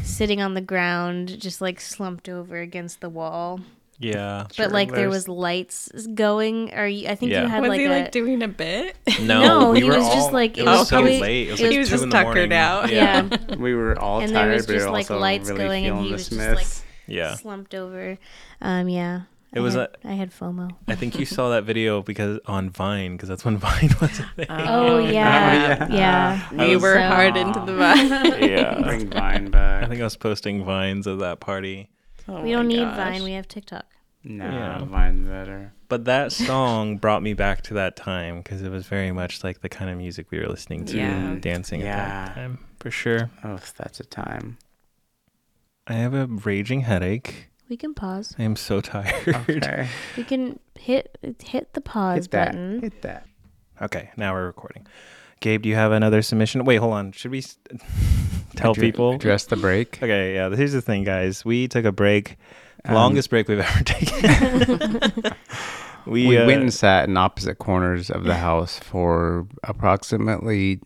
[0.03, 3.59] sitting on the ground, just like slumped over against the wall.
[3.99, 4.47] Yeah.
[4.57, 6.73] But like there was lights going.
[6.73, 7.43] Or you, I think Yeah.
[7.43, 8.95] you had was like he a like doing a bit?
[9.21, 11.47] No, No, we he were was just like- it it was was too probably- late.
[11.47, 12.53] It was, it like was two just in the tuckered morning.
[12.53, 12.89] out.
[12.91, 13.37] yeah.
[13.57, 16.07] we were all And there tired, was but just, like, lights really going and he
[16.07, 16.67] the was just, like,
[17.07, 17.35] Yeah.
[17.35, 18.17] slumped over.
[18.61, 19.21] Um, yeah.
[19.51, 20.69] It I was had, I had FOMO.
[20.87, 24.29] I think you saw that video because on Vine, because that's when Vine was a
[24.35, 24.45] thing.
[24.49, 26.47] Oh yeah, yeah.
[26.51, 28.09] We was- were So- hard into the Vine.
[28.47, 28.79] yeah.
[28.81, 29.83] Bring Vine back.
[29.83, 31.89] I think I was posting vines of that party.
[32.29, 32.95] Oh We don't need gosh.
[32.95, 33.23] Vine.
[33.23, 33.85] We have TikTok.
[34.23, 34.83] no, Yeah.
[34.85, 35.73] Vine's better.
[35.87, 39.61] But that song brought me back to that time because it was very much like
[39.61, 41.09] the kind of music we were listening to Yeah.
[41.15, 41.95] and dancing at
[42.27, 43.31] that time, for sure.
[43.43, 44.57] Oh, that's a time.
[45.87, 47.47] I have a raging headache.
[47.69, 48.35] We can pause.
[48.37, 49.27] I am so tired.
[49.49, 49.87] Okay.
[50.17, 52.45] We can hit hit the pause Hit that.
[52.51, 52.81] button.
[52.81, 53.25] Hit that.
[53.81, 54.85] Okay, now we're recording.
[55.39, 56.63] Gabe, do you have another submission?
[56.65, 57.11] Wait, hold on.
[57.13, 57.41] Should we
[58.55, 59.13] tell Addre- people?
[59.13, 59.97] Address the break.
[60.01, 60.49] Okay, yeah.
[60.49, 61.45] Here's the thing, guys.
[61.45, 62.37] We took a break,
[62.85, 65.21] Um, longest break we've ever taken.
[66.05, 70.81] we We uh, went and sat in opposite corners of the house for approximately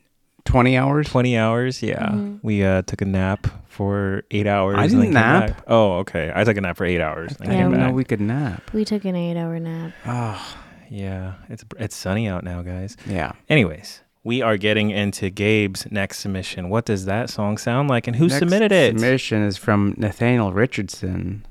[0.46, 1.08] 20 hours.
[1.10, 1.82] 20 hours.
[1.82, 2.36] Yeah, Mm-hmm.
[2.46, 4.76] we uh, took a nap for eight hours.
[4.78, 5.48] I and then didn't nap.
[5.48, 5.64] back.
[5.68, 6.32] Oh, okay.
[6.36, 7.36] I took a nap for eight hours.
[7.42, 8.72] I didn't know we could nap.
[8.74, 9.94] We took an eight-hour nap.
[10.06, 10.56] Oh,
[10.90, 12.98] Yeah, it's it's sunny out now, guys.
[13.08, 13.32] yeah.
[13.50, 16.70] Anyways, we are getting into Gabe's next submission.
[16.70, 18.94] What does that song sound like, and who Next submitted it?
[18.94, 21.46] Submission is from Nathaniel Richardson.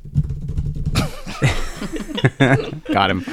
[2.93, 3.25] Got him.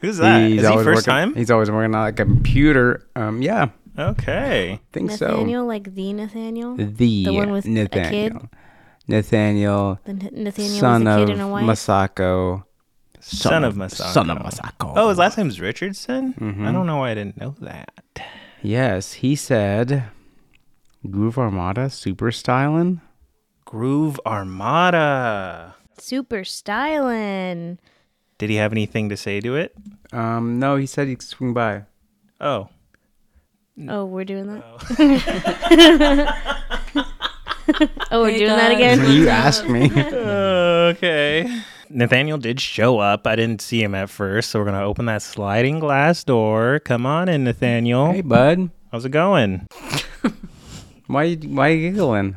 [0.00, 0.42] Who's that?
[0.42, 1.34] Is he first working, time?
[1.34, 3.06] He's always working on a computer.
[3.16, 4.80] Um, yeah, Okay.
[4.92, 5.28] think so.
[5.28, 6.76] Nathaniel, like the Nathaniel.
[6.76, 6.84] The,
[7.24, 7.92] The one with a kid?
[7.92, 8.50] Nathaniel.
[9.08, 11.64] Nathaniel, the N- Nathaniel son was a of and a wife.
[11.64, 12.64] Masako.
[13.28, 14.12] Son of Masako.
[14.12, 14.92] Son of Masako.
[14.96, 16.32] Oh, his last name's Richardson.
[16.34, 16.64] Mhm.
[16.66, 17.90] I don't know why I didn't know that.
[18.62, 20.04] Yes, he said,
[21.10, 23.00] Groove Armada super stylin'.
[23.64, 25.74] Groove Armada.
[25.98, 27.78] Super stylin'.
[28.38, 29.74] Did he have anything to say to it?
[30.12, 31.82] Um, no, he said he'd swing by.
[32.40, 32.68] Oh,
[33.88, 34.62] Oh, we're doing that.
[34.64, 34.78] Oh.
[38.10, 38.98] oh, we're Hey, doing that guys.
[38.98, 39.10] again.
[39.12, 39.90] you asked me.
[39.94, 41.46] okay.
[41.90, 43.26] Nathaniel did show up.
[43.26, 46.80] I didn't see him at first, so we're gonna open that sliding glass door.
[46.80, 48.12] Come on in, Nathaniel.
[48.12, 48.70] hey, bud.
[48.92, 49.66] How's it going?
[51.06, 52.36] Why, you- why you giggling?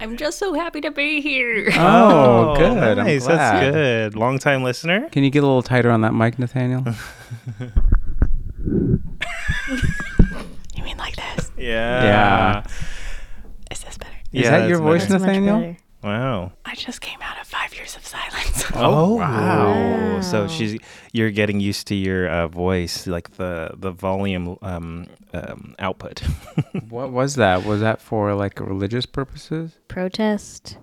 [0.00, 1.68] I'm just so happy to be here.
[1.74, 2.98] Oh, oh, good.
[2.98, 3.24] I'm Nice.
[3.26, 3.38] glad.
[3.38, 4.16] That's good.
[4.16, 5.08] Long time listener.
[5.10, 6.84] Can you get a little tighter on that mic, Nathaniel?
[10.74, 11.50] You mean like this?
[11.56, 12.02] Yeah.
[12.04, 12.62] Yeah.
[13.70, 14.12] Is this better?
[14.32, 15.18] Is Yeah, that your voice, better.
[15.18, 15.76] Nathaniel?
[16.02, 16.12] Better.
[16.14, 16.52] Wow.
[16.64, 18.64] I just came out of five years of silence.
[18.74, 20.20] Oh, wow.
[20.22, 20.80] So she's
[21.12, 26.22] you're getting used to your uh, voice, like the the volume um, um, output.
[26.88, 27.64] What was that?
[27.64, 29.78] Was that for like religious purposes?
[29.88, 30.78] Protest.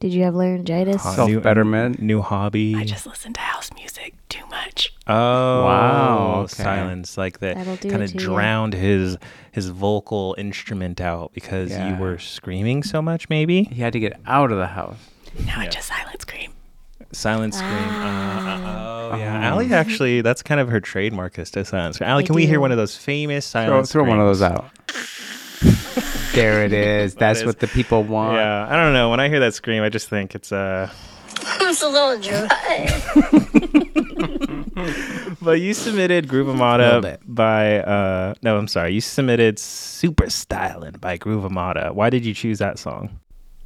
[0.00, 1.02] Did you have laryngitis?
[1.02, 1.14] Hot.
[1.16, 2.00] Self betterment?
[2.00, 2.74] New hobby.
[2.74, 4.92] I just listen to house music too much.
[5.06, 6.62] oh Wow, okay.
[6.62, 8.24] silence like that kind of to ya.
[8.26, 9.16] drowned his
[9.52, 13.28] his vocal instrument out because you were screaming so much.
[13.28, 14.96] Maybe He had to get out of the house.
[15.46, 15.70] Now I Yeah.
[15.70, 16.50] just silent scream.
[17.12, 17.70] silent scream.
[17.70, 19.48] Uh, uh, oh yeah, Oh.
[19.54, 22.10] Ally actually that's kind of her trademark is to silent scream.
[22.10, 23.88] Ally, I can we hear one of those famous Throw, silent?
[23.88, 24.66] throw one of those out.
[26.34, 27.14] there it is.
[27.24, 28.36] That's is- what the people want.
[28.38, 29.10] Yeah, I don't know.
[29.10, 30.90] When I hear that scream, I just think it's uh.
[31.60, 33.82] It's a little dry.
[35.42, 37.20] But you submitted Groove Little Armada bit.
[37.26, 38.94] by uh no, I'm sorry.
[38.94, 41.90] You submitted Super Stylin' by Groove Armada.
[41.92, 43.20] Why did you choose that song?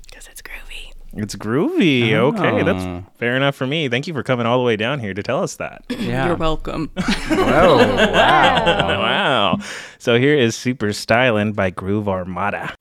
[0.06, 0.92] Because it's groovy.
[1.14, 2.12] It's groovy.
[2.12, 2.64] Okay, Oh.
[2.64, 3.88] that's fair enough for me.
[3.88, 5.82] Thank you for coming all the way down here to tell us that.
[5.88, 6.26] Yeah.
[6.26, 6.90] You're welcome.
[7.28, 8.86] Whoa, wow.
[9.00, 9.58] wow.
[9.98, 12.74] So here is Super Stylin' by Groove Armada.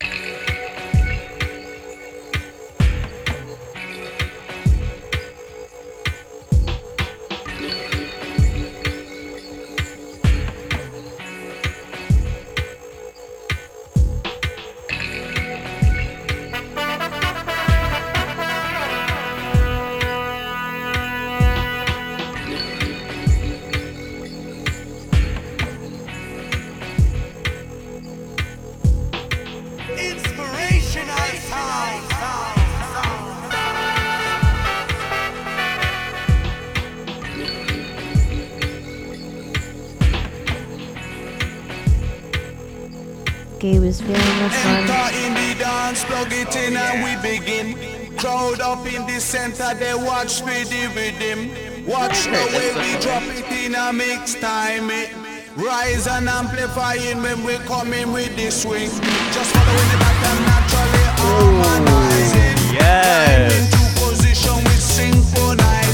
[46.17, 48.17] Plug it in and we begin.
[48.17, 51.85] Crowd up in the center, they watch for the rhythm.
[51.85, 54.89] Watch the way we drop it in a mix time.
[54.89, 55.13] It.
[55.55, 58.89] Rise and amplifying when we come in with the swing.
[59.31, 62.57] Just following the back and naturally harmonizing.
[62.73, 63.53] Yes.
[63.53, 65.86] Climb into position with synchronized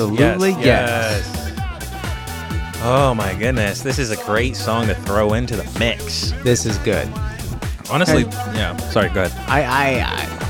[0.00, 1.30] Absolutely, yes.
[1.36, 2.80] yes.
[2.82, 6.32] Oh my goodness, this is a great song to throw into the mix.
[6.42, 7.06] This is good.
[7.90, 8.74] Honestly, yeah.
[8.78, 9.32] Sorry, go ahead.
[9.46, 10.40] I, I, I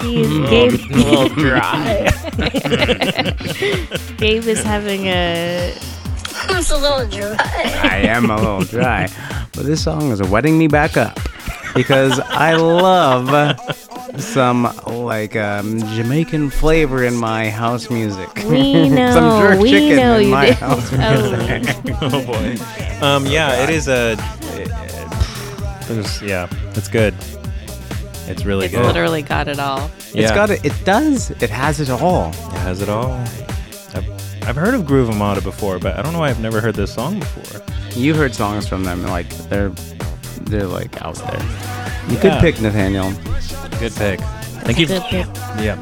[0.00, 2.10] He's, Gabe, a little dry.
[4.16, 5.74] Gabe is having a.
[6.50, 7.36] It's a little dry.
[7.82, 9.08] I am a little dry,
[9.54, 11.18] but this song is wetting me back up
[11.74, 13.58] because I love
[14.20, 14.64] some
[15.04, 18.28] like um, Jamaican flavor in my house music.
[18.48, 19.12] We know.
[19.12, 20.54] some jerk we chicken know in you my did.
[20.56, 21.36] house Oh.
[21.36, 21.76] music.
[22.02, 23.04] oh boy.
[23.06, 24.16] Um, yeah, it is a.
[25.90, 27.14] It was, yeah, it's good.
[28.26, 28.86] It's really It's good.
[28.86, 29.90] literally got it all.
[30.14, 30.22] Yeah.
[30.22, 30.64] It's got it.
[30.64, 31.30] It does.
[31.42, 32.30] It has it all.
[32.30, 33.12] It has it all.
[33.94, 34.08] I've,
[34.48, 36.94] I've heard of Groove Armada before, but I don't know why I've never heard this
[36.94, 37.60] song before.
[37.94, 39.68] You heard songs from them, like they're
[40.42, 41.42] they're like out there.
[42.08, 42.20] You Yeah.
[42.22, 43.12] could pick Nathaniel.
[43.78, 44.20] Good pick.
[44.64, 44.86] Thank you.
[44.86, 45.26] Good pick.
[45.60, 45.76] Yeah.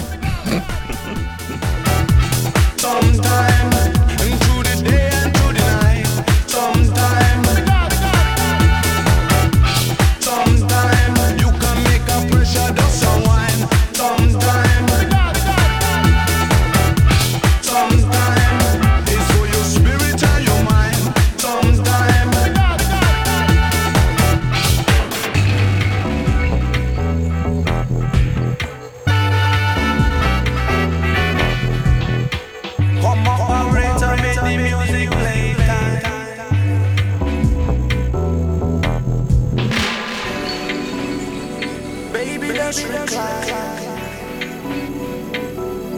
[42.23, 43.49] Baby, let's recline.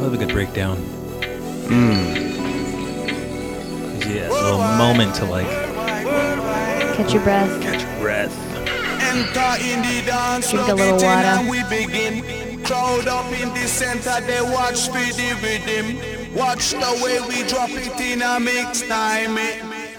[0.01, 0.79] Love a good breakdown.
[1.69, 2.17] Mmm.
[4.09, 5.47] Yeah, a little moment to like
[6.97, 7.61] Catch your breath.
[7.61, 8.35] catch your breath.
[9.05, 11.05] Enter in the dance, Drink a little water.
[11.07, 12.63] and we begin.
[12.65, 16.01] Crowd up in the center, they watch for the rhythm.
[16.35, 19.37] Watch the way we drop it in a mix time.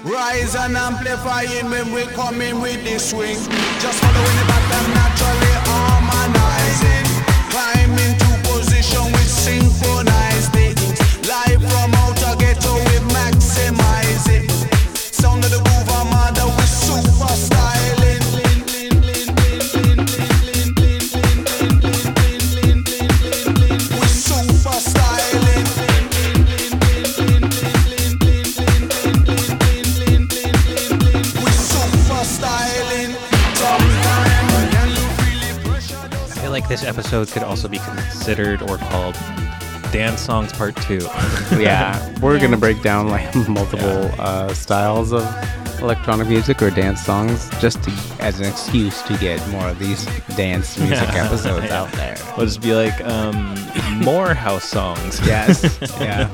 [0.03, 3.37] Rise and amplifying when we come in with the swing.
[3.79, 5.53] Just following the back and naturally
[13.15, 14.34] maximize it.
[36.75, 39.13] This episode could also be considered or called
[39.93, 40.95] Dance Songs Part 2.
[41.57, 42.41] yeah, we're Yeah.
[42.41, 45.23] gonna break down like multiple uh, styles of
[45.81, 50.05] electronic music or dance songs just to, as an excuse to get more of these
[50.35, 51.25] dance music Yeah.
[51.25, 52.17] episodes out there.
[52.35, 53.55] We'll just be like, um,
[54.03, 55.25] more house songs.
[55.25, 56.27] Yes, yeah.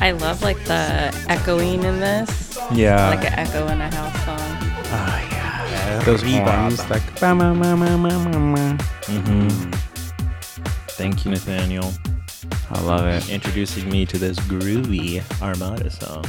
[0.00, 3.08] I love like the echoing in this, Yeah.
[3.10, 4.12] like an echo in a house song.
[4.12, 4.15] Yeah,
[6.06, 7.02] those horns like.
[7.20, 8.76] ba- ma- ma- ma- ma- ma- ma.
[9.06, 9.70] hmm
[10.96, 11.92] Thank you, Nathaniel,
[12.70, 13.28] I love it.
[13.28, 16.24] introducing me to this groovy Armada song.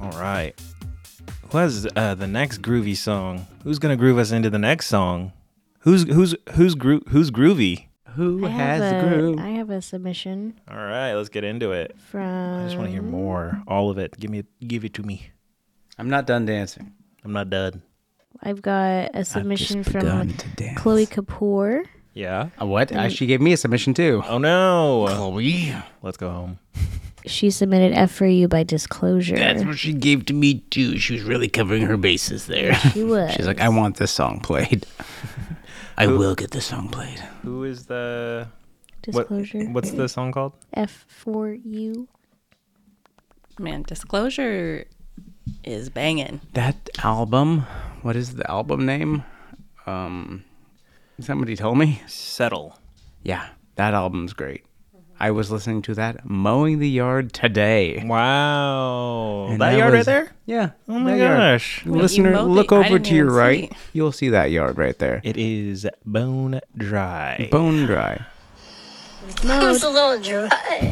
[0.00, 0.52] All right.
[1.50, 3.46] Who has uh, the next groovy song?
[3.64, 5.32] Who's gonna groove us into the next song?
[5.80, 7.86] Who's who's who's gro- who's groovy?
[8.16, 9.38] Who I has have, the a, groove?
[9.38, 11.94] I have a submission All right, let's get into it.
[12.10, 12.60] from.
[12.60, 14.18] I just want to hear more, all of it.
[14.18, 15.30] Give me, give it to me.
[15.98, 16.92] I'm not done dancing.
[17.24, 17.82] I'm not done.
[18.42, 20.74] I've got a submission I've just begun from.
[20.76, 21.84] Chloe Kapoor.
[22.12, 22.48] Yeah.
[22.60, 22.92] Uh, what?
[22.92, 24.22] Uh, she gave me a submission too.
[24.26, 25.06] Oh no.
[25.08, 25.74] Chloe.
[26.02, 26.58] Let's go home.
[27.26, 29.36] she submitted F for You by Disclosure.
[29.36, 30.98] That's what she gave to me too.
[30.98, 32.74] She was really covering her bases there.
[32.74, 33.32] she was.
[33.36, 34.86] She's like, I want this song played.
[35.98, 37.20] I will get this song played.
[37.42, 38.48] Who is the
[39.06, 39.64] what, Disclosure.
[39.70, 40.52] What's the song called?
[40.74, 42.08] F for You.
[43.58, 44.84] Man, Disclosure
[45.64, 46.42] is banging.
[46.52, 47.60] That album,
[48.02, 49.24] what is the album name?
[49.86, 50.44] Um,
[51.18, 52.02] somebody told me.
[52.06, 52.78] Settle.
[53.22, 54.65] Yeah, that album's great.
[55.18, 58.02] I was listening to that mowing the yard today.
[58.04, 59.46] Wow.
[59.50, 60.30] And that, that yard right there?
[60.44, 60.70] Yeah.
[60.88, 61.36] Oh my that yard.
[61.38, 61.86] gosh.
[61.86, 63.70] Listener, look the- over to your even right.
[63.72, 63.76] see.
[63.94, 65.20] You'll see that yard right there.
[65.24, 67.48] It is bone dry.
[67.50, 68.24] Bone dry.
[69.28, 70.48] It's a little dry.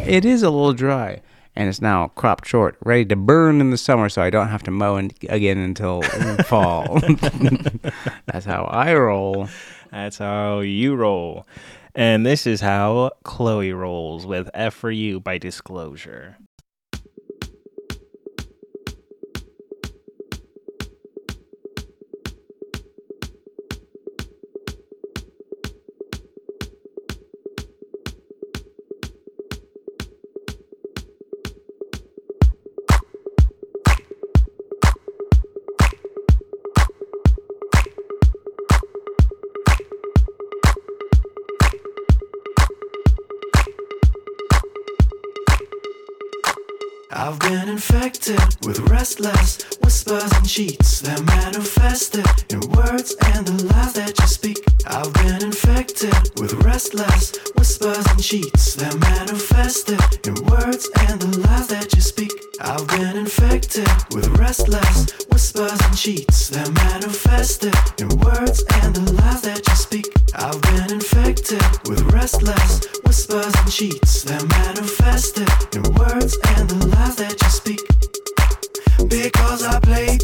[0.07, 1.21] It is a little dry,
[1.55, 4.65] and it's now cropped short, ready to burn in the summer, so I don't have
[4.65, 6.03] to mow in, again until
[6.47, 6.99] fall.
[8.27, 9.49] That's how I roll.
[9.93, 11.47] That's how you roll.
[11.95, 16.37] And this is how Chloe rolls with F for You by Disclosure.
[47.17, 53.93] I've been infected with restless whispers and cheats that manifested in words and the lies
[53.93, 54.59] that you speak.
[54.85, 61.69] I've been infected with restless whispers and cheats that manifested in words and the lies
[61.69, 62.33] that you speak.
[62.61, 69.43] I've been infected with restless whispers and cheats that manifested in words and the lies
[69.43, 70.11] that you speak.
[70.35, 77.15] I've been infected with restless whispers and cheats that manifested in words and the lies
[77.15, 77.81] that you speak.
[79.09, 80.24] Because I played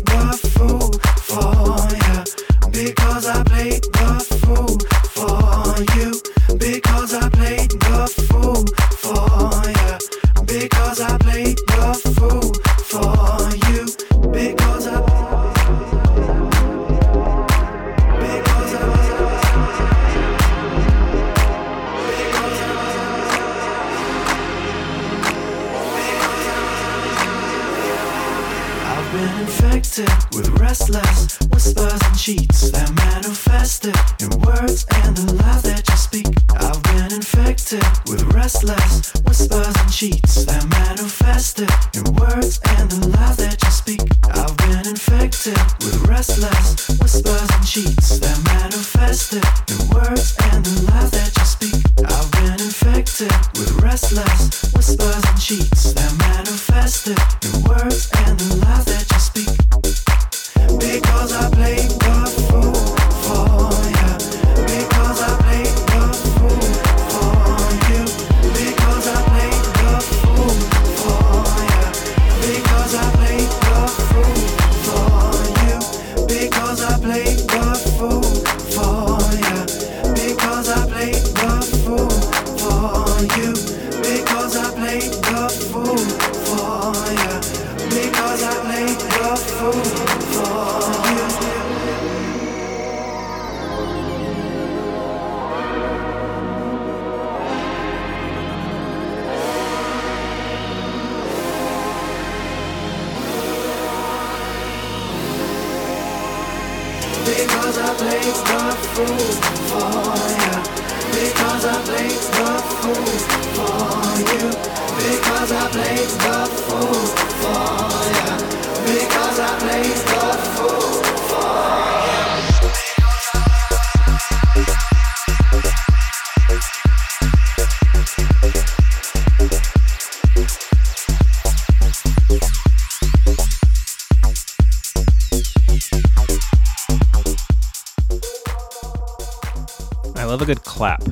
[140.81, 141.03] clap.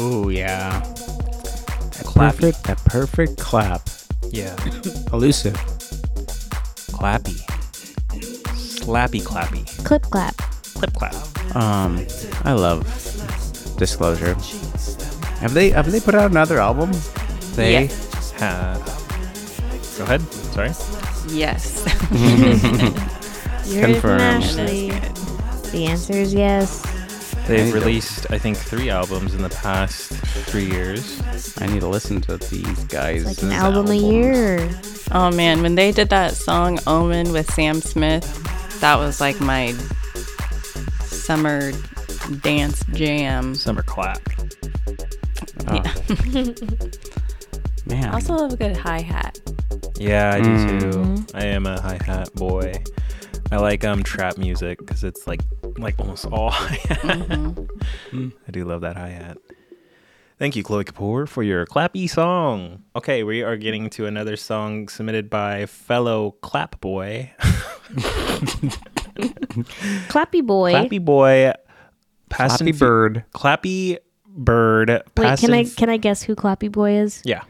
[0.00, 0.78] Ooh, yeah.
[0.78, 2.14] That Clappy.
[2.54, 3.82] perfect, that perfect clap.
[4.30, 4.54] Yeah.
[5.12, 5.54] Elusive.
[6.94, 7.34] Clappy.
[8.78, 9.66] Slappy clappy.
[9.84, 10.36] Clip clap.
[10.36, 11.16] Clip clap.
[11.56, 12.06] Um,
[12.44, 12.84] I love
[13.76, 14.34] Disclosure.
[15.40, 16.92] Have they have they put out another album?
[17.56, 18.32] They Yes.
[18.38, 18.78] Ha-
[19.98, 20.22] Go ahead.
[20.54, 20.70] Sorry.
[21.34, 21.82] Yes.
[23.66, 24.20] Yours Confirmed.
[24.22, 24.90] Ashley.
[25.72, 26.84] The answer is yes.
[27.48, 30.12] They've released, I think, three albums in the past
[30.50, 31.20] three years.
[31.58, 33.24] I need to listen to these guys.
[33.24, 34.68] Like an album a year.
[35.12, 39.72] Oh man, when they did that song Omen with Sam Smith, that was like my
[41.00, 41.72] summer
[42.42, 43.54] dance jam.
[43.54, 44.20] Summer clap.
[45.72, 45.94] Yeah.
[47.86, 48.04] Man.
[48.10, 49.40] I also love a good hi hat.
[49.98, 51.26] Yeah, I do Mm.
[51.26, 51.26] too.
[51.36, 52.72] I am a hi hat boy.
[53.50, 55.40] I like um trap music because it's like
[55.78, 56.98] like almost all hi hat.
[57.08, 58.28] Mm-hmm.
[58.46, 59.38] I do love that hi hat.
[60.38, 62.84] Thank you, Chloe Kapoor, for your clappy song.
[62.94, 67.32] Okay, we are getting to another song submitted by fellow clap boy,
[70.08, 70.72] Clappy boy.
[70.72, 71.52] clappy boy,
[72.30, 73.24] Fast Flappy and Bird.
[73.34, 74.90] clappy bird.
[74.90, 77.20] Wait, Fast can I can I guess who Clappy boy is?
[77.24, 77.42] Yeah.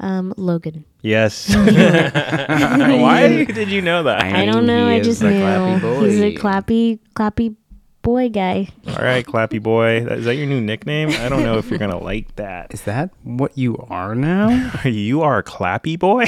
[0.00, 0.84] Um, Logan.
[1.02, 1.48] Yes.
[1.54, 4.22] Why did you know that?
[4.22, 4.88] I don't know.
[4.88, 7.56] I just knew he's a clappy clappy
[8.04, 8.68] boy guy.
[8.86, 10.06] All right, Clappy Boy.
[10.06, 11.08] Is that your new nickname?
[11.10, 12.72] I don't know if you're gonna like that.
[12.72, 14.72] Is that what you are now?
[14.84, 16.26] you are Clappy Boy.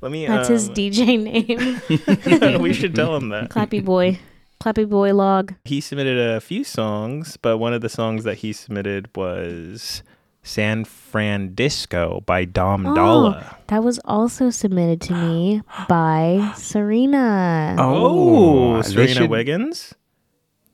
[0.00, 0.26] Let me.
[0.26, 2.60] That's his um, DJ name.
[2.62, 3.50] we should tell him that.
[3.50, 4.18] clappy boy.
[4.60, 5.54] Clappy boy log.
[5.64, 10.02] He submitted a few songs, but one of the songs that he submitted was
[10.44, 13.56] "San Francisco by Dom Oh, Dolla.
[13.66, 17.74] that was also submitted to me by Serena.
[17.78, 19.94] Oh, oh they Serena should- Wiggins.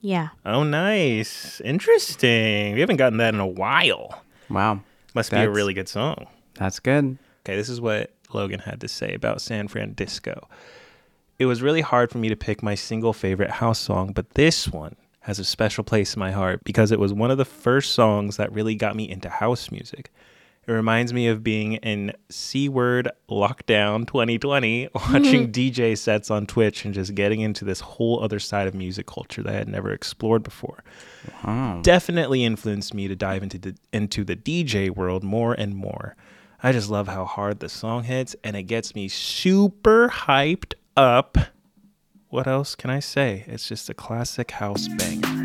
[0.03, 0.29] Yeah.
[0.47, 2.75] Oh, nice, interesting.
[2.75, 4.23] We haven't gotten that in a while.
[4.49, 4.81] Wow.
[5.15, 6.27] Must be a really good song.
[6.55, 7.19] That's good.
[7.45, 10.49] Okay, this is what Logan had to say about San Francisco.
[11.39, 14.69] It was really hard for me to pick my single favorite house song, but this
[14.69, 17.93] one has a special place in my heart because it was one of the first
[17.93, 20.11] songs that really got me into house music.
[20.67, 25.51] It reminds me of being in C Word Lockdown 2020, watching mm-hmm.
[25.51, 29.43] DJ sets on Twitch and just getting into this whole other side of music culture
[29.43, 30.85] that I had never explored before.
[31.83, 36.15] Definitely influenced me to dive into the into the DJ world more and more.
[36.63, 41.39] I just love how hard the song hits and it gets me super hyped up.
[42.31, 43.43] What else can I say?
[43.49, 45.45] It's just a classic house banger.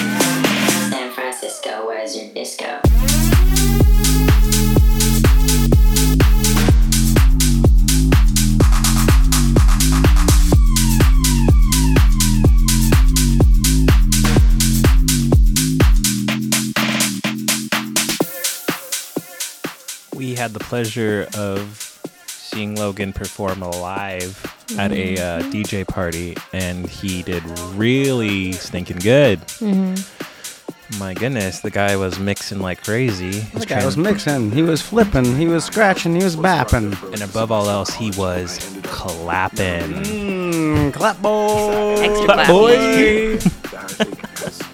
[20.41, 24.41] Had the pleasure of seeing Logan perform live
[24.75, 27.43] at a uh, DJ party, and he did
[27.75, 29.39] really stinking good.
[30.97, 33.41] My goodness, the guy was mixing like crazy.
[33.53, 34.49] The guy was mixing.
[34.49, 35.35] He was flipping.
[35.37, 36.15] He was scratching.
[36.15, 36.97] He was bapping.
[37.13, 39.91] and above all else, he was clapping.
[39.91, 41.97] Mm, clap boy.
[41.99, 42.47] Extra Clap clap.
[42.47, 43.39] boy.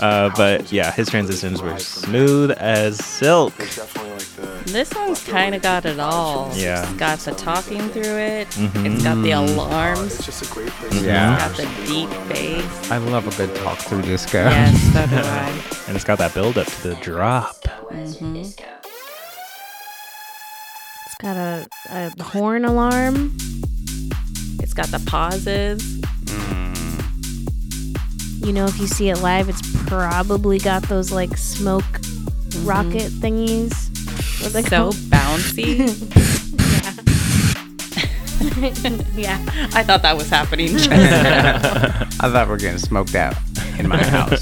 [0.00, 2.26] Uh, but yeah, his transitions were thrive from there.
[2.28, 3.54] smooth as silk.
[3.56, 4.20] There's definitely like
[4.64, 6.50] the This one's kind of got it all.
[6.54, 6.82] Yeah.
[6.82, 8.48] It's got the talking through it.
[8.50, 8.94] Mhm.
[8.94, 10.14] It's got the alarms.
[10.16, 11.02] it's just a great place.
[11.02, 11.34] Yeah.
[11.48, 12.90] It's got the deep bass.
[12.90, 14.44] I love a good talk through disco.
[14.44, 15.62] Yes, so do I.
[15.88, 17.64] And it's got that build up to the drop.
[17.88, 18.64] Where's your disco?
[21.06, 23.36] It's got a, a horn alarm.
[24.60, 25.80] It's got the pauses.
[28.44, 32.66] You know, if you see it live, it's probably got those like smoke mm-hmm.
[32.66, 33.72] rocket thingies.
[34.40, 34.94] What are they So called?
[34.94, 36.12] bouncy.
[39.16, 39.38] yeah.
[39.74, 40.70] I thought that was happening.
[40.76, 43.34] I thought we were getting smoked out
[43.78, 44.40] in my house.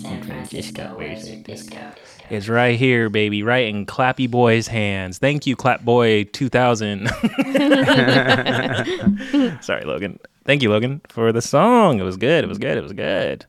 [0.00, 1.92] San Francisco, where's your disco?
[2.32, 5.18] It's right here, baby, right in Clappy Boy's hands.
[5.18, 7.06] Thank you, Clap Boy 2000.
[9.60, 10.18] Sorry, Logan.
[10.46, 12.00] Thank you, Logan, for the song.
[12.00, 12.42] It was good.
[12.42, 12.78] It was good.
[12.78, 13.44] It was good.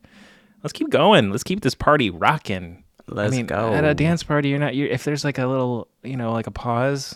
[0.63, 1.31] Let's keep going.
[1.31, 2.83] Let's keep this party rocking.
[3.07, 3.73] Let's I mean, go.
[3.73, 4.75] At a dance party, you're not.
[4.75, 7.15] You're, if there's like a little, you know, like a pause,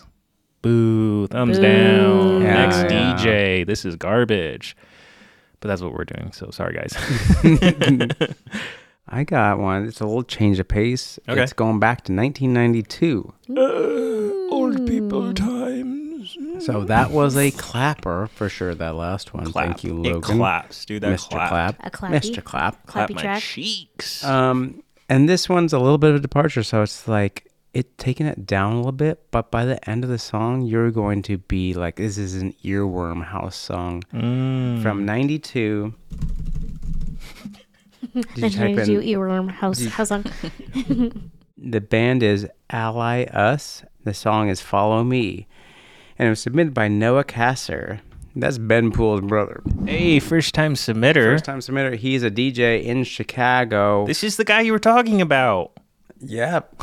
[0.62, 1.64] boo, thumbs Boo.
[1.64, 2.40] down.
[2.40, 3.14] Yeah, Next yeah.
[3.14, 4.74] DJ, this is garbage.
[5.60, 6.32] But that's what we're doing.
[6.32, 6.96] So sorry, guys.
[9.10, 9.86] I got one.
[9.86, 11.18] It's a little change of pace.
[11.28, 11.42] Okay.
[11.42, 13.32] It's going back to 1992.
[14.50, 16.36] Old people times.
[16.58, 18.74] So that was a clapper for sure.
[18.74, 19.50] That last one.
[19.52, 20.16] Thank you, Logan.
[20.16, 21.02] It claps, dude.
[21.02, 21.30] That Mr.
[21.30, 21.48] clap.
[21.48, 21.86] Clap.
[21.86, 22.10] A clappy.
[22.20, 22.44] Mr.
[22.44, 22.86] Clap.
[22.86, 23.42] Clap Clappy my track.
[23.42, 24.24] cheeks.
[24.24, 28.26] Um, and this one's a little bit of a departure, so it's like it taking
[28.26, 31.38] it down a little bit, but by the end of the song, you're going to
[31.38, 34.82] be like, this is an earworm house song Mm.
[34.82, 35.94] from '92.
[38.22, 39.08] Did you And type here's you in?
[39.18, 40.24] earworm house house song.
[41.56, 43.82] The band is Aly-Us.
[44.04, 45.46] The song is Follow Me,
[46.18, 48.00] and it was submitted by Noah Kasser.
[48.36, 49.62] That's Ben Poole's brother.
[49.84, 51.32] hey, first time submitter.
[51.32, 51.96] First time submitter.
[51.96, 54.06] He's a DJ in Chicago.
[54.06, 55.72] This is the guy you were talking about.
[56.20, 56.80] Yep.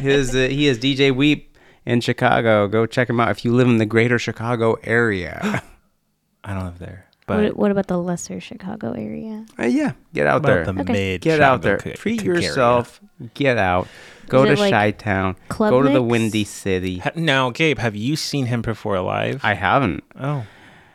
[0.00, 2.66] His uh, he is DJ Weep in Chicago.
[2.68, 5.62] Go check him out if you live in the greater Chicago area.
[6.44, 9.44] I don't live there, but What, what about the lesser Chicago area?
[9.58, 10.64] Uh, yeah, get out there.
[10.64, 10.92] the Okay.
[10.92, 11.20] mid.
[11.20, 11.78] Get out there.
[11.78, 12.40] Chicago Treat ca- area.
[12.42, 13.00] yourself.
[13.34, 13.88] Get out.
[14.28, 15.36] Go to it like Chi Town.
[15.48, 16.02] Club Go to the?
[16.02, 16.98] Windy City.
[16.98, 19.40] Ha- Now, Gabe, have you seen him perform live?
[19.44, 20.02] I haven't.
[20.18, 20.44] oh,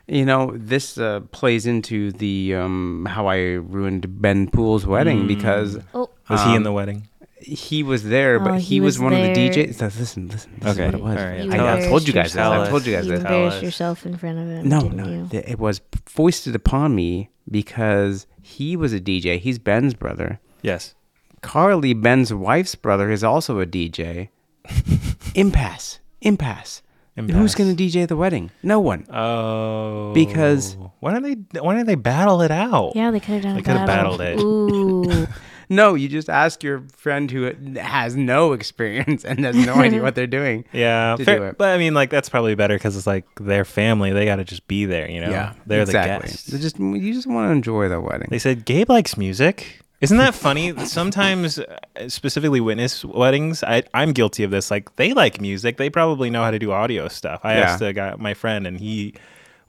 [0.07, 5.79] You know, this uh, plays into the um, how I ruined Ben Poole's wedding because
[5.93, 7.07] Oh, was he in Um, the wedding?
[7.41, 9.33] He was there, but Oh, he, he was, was one of the.
[9.33, 9.75] DJs.
[9.75, 10.51] So listen, listen.
[10.59, 11.17] This Okay, is what it was.
[11.17, 12.41] all right, You I, I told you guys this.
[12.41, 13.23] I told you guys you this.
[13.23, 14.69] Tell embarrassed yourself in front of him.
[14.69, 15.07] No, didn't no.
[15.07, 15.27] You?
[15.29, 19.39] th- It was foisted upon me because he was a DJ.
[19.39, 20.39] He's Ben's brother.
[20.61, 20.95] Yes.
[21.41, 24.29] Carly, Ben's wife's brother, is also a DJ.
[25.35, 25.99] Impasse.
[26.21, 26.81] Impasse.
[27.15, 28.51] Who's going to DJ the wedding?
[28.63, 29.05] No one.
[29.11, 31.59] Oh, Because- why don't they?
[31.59, 32.93] Why don't they battle it out?
[32.95, 34.39] Yeah, they could have done They a could have battled it.
[34.39, 35.27] Ooh.
[35.71, 40.15] No, you just ask your friend who has no experience and has no idea what
[40.15, 40.65] they're doing.
[40.73, 44.11] Yeah, fair- do but I mean, like that's probably better because it's like their family.
[44.11, 45.29] They got to just be there, you know.
[45.29, 46.27] Yeah, they're exactly.
[46.27, 46.47] the guests.
[46.47, 48.27] They just you just want to enjoy the wedding.
[48.29, 49.79] They said Gabe likes music.
[50.01, 50.75] Isn't that funny?
[50.85, 51.77] Sometimes, uh,
[52.09, 54.71] specifically witness weddings, I, I'm guilty of this.
[54.71, 57.41] Like they like music, they probably know how to do audio stuff.
[57.43, 57.61] I Yeah.
[57.61, 59.13] asked a guy, my friend, and he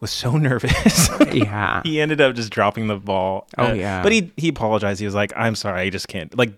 [0.02, 1.08] was so nervous.
[1.32, 1.80] yeah.
[1.84, 3.46] he ended up just dropping the ball.
[3.56, 4.02] Oh, Uh, yeah.
[4.02, 5.00] but he he apologized.
[5.00, 6.52] He was like, "I'm sorry, I just can't." Like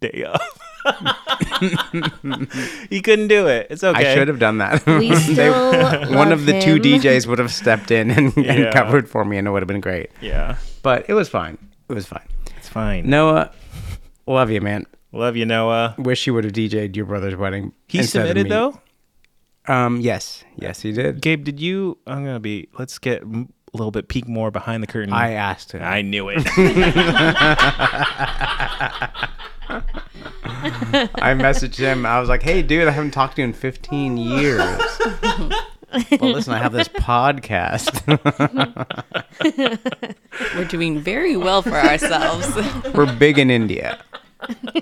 [0.00, 0.40] day of.
[2.90, 3.66] he couldn't do it.
[3.70, 4.12] It's okay.
[4.12, 4.84] I should have done that.
[4.86, 6.78] We still one of the two.
[6.80, 8.52] DJs would have stepped in and, Yeah.
[8.52, 10.10] and covered for me, and it would have been great.
[10.20, 11.58] Yeah, But it was fine.
[11.88, 12.26] It was fine.
[12.56, 13.08] it's fine.
[13.08, 13.50] Noah,
[14.26, 14.86] love you, man.
[15.12, 15.94] Love you, Noah.
[15.98, 17.72] Wish you would have DJ'd your brother's wedding.
[17.88, 18.78] He submitted though.
[19.68, 21.20] Um, yes, yes, he did.
[21.20, 21.98] Gabe, did you?
[22.06, 22.68] I'm gonna be.
[22.78, 25.12] Let's get m- a little bit peek more behind the curtain.
[25.12, 25.82] I asked him.
[25.82, 26.38] I knew it.
[29.70, 32.06] I messaged him.
[32.06, 34.60] I was like, "Hey, dude, I haven't talked to you in 15 years."
[36.20, 38.02] well, listen, I have this podcast.
[40.56, 42.48] We're doing very well for ourselves.
[42.94, 44.02] We're big in India.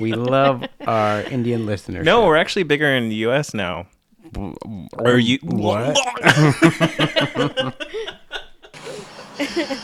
[0.00, 2.04] We love our Indian listeners.
[2.04, 3.54] no, we're actually bigger in the U.S.
[3.54, 3.86] now.
[4.92, 5.38] Or you?
[5.42, 5.96] What?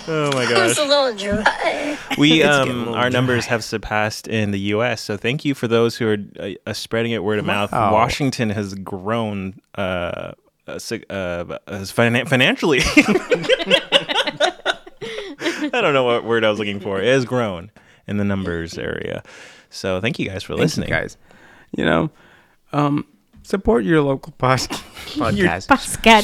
[0.08, 0.78] oh my gosh.
[0.78, 1.98] little dry.
[2.18, 5.00] We um little our numbers have surpassed in the U.S.
[5.00, 7.72] So thank you for those who are uh, uh, spreading it word of mouth.
[7.72, 7.92] Wow.
[7.92, 10.32] Washington has grown uh,
[10.66, 10.72] uh,
[11.10, 12.80] uh finan- financially.
[15.74, 17.00] I don't know what word I was looking for.
[17.00, 17.70] It has grown
[18.06, 19.22] in the numbers area.
[19.70, 21.16] So thank you guys for Thank you, listening, guys.
[21.76, 22.10] You know,
[22.72, 23.06] um,
[23.42, 24.66] support your local pos-
[25.18, 25.68] podcast.
[25.68, 26.22] Pascal.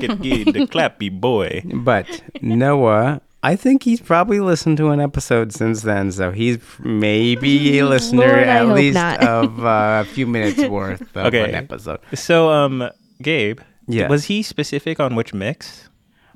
[0.00, 1.62] Get, get the clappy boy.
[1.64, 2.06] but
[2.40, 7.86] Noah, I think he's probably listened to an episode since then, so he's maybe a
[7.86, 11.48] listener Lord, at least of uh, a few minutes worth of Okay.
[11.48, 12.00] an episode.
[12.14, 12.88] So um,
[13.22, 14.08] Gabe, Yes.
[14.08, 15.89] was he specific on which mix?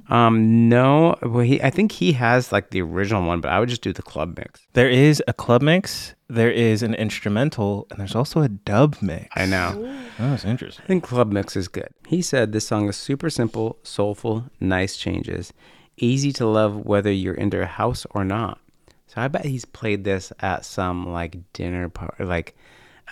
[0.08, 3.68] Um, no, well, he I think he has like the original one, but I would
[3.68, 4.60] just do the club mix.
[4.74, 9.28] There is a club mix, there is an instrumental, and there's also a dub mix.
[9.34, 9.72] I know.
[10.18, 10.84] Oh, that's interesting.
[10.84, 11.88] I think club mix is good.
[12.06, 15.52] He said this song is super simple, soulful, nice changes,
[15.96, 18.58] easy to love whether you're into a house or not.
[19.06, 22.56] So I bet he's played this at some like dinner party, like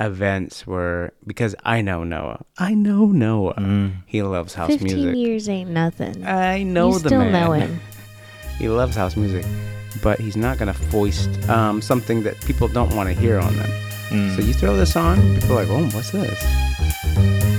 [0.00, 2.44] events where because I know Noah.
[2.58, 3.90] I know Noah.
[4.06, 5.16] He loves house 15 music.
[5.16, 6.24] years ain't nothing.
[6.26, 7.32] I know you the still man.
[7.32, 7.80] know him.
[8.58, 9.44] he loves house music,
[10.02, 13.70] but he's not gonna foist um, something that people don't want to hear on them.
[14.10, 14.36] Mm.
[14.36, 17.51] So you throw this on, people are like, "Oh, what's this?"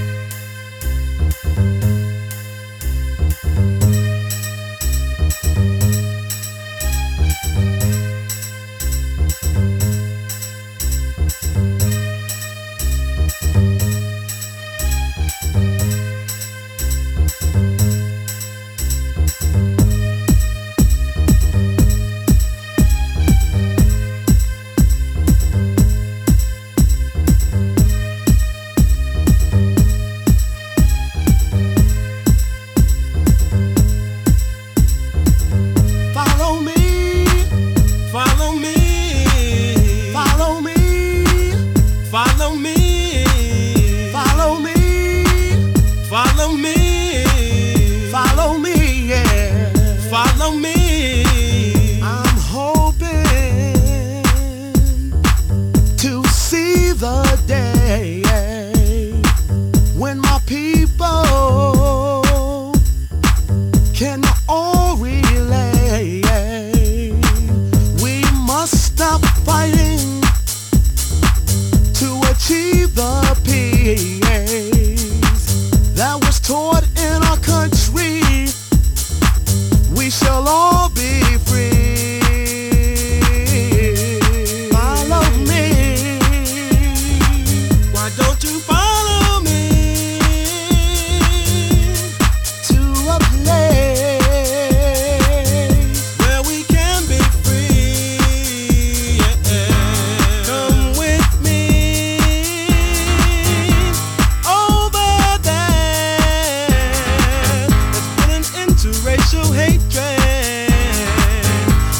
[109.03, 109.91] Racial hatred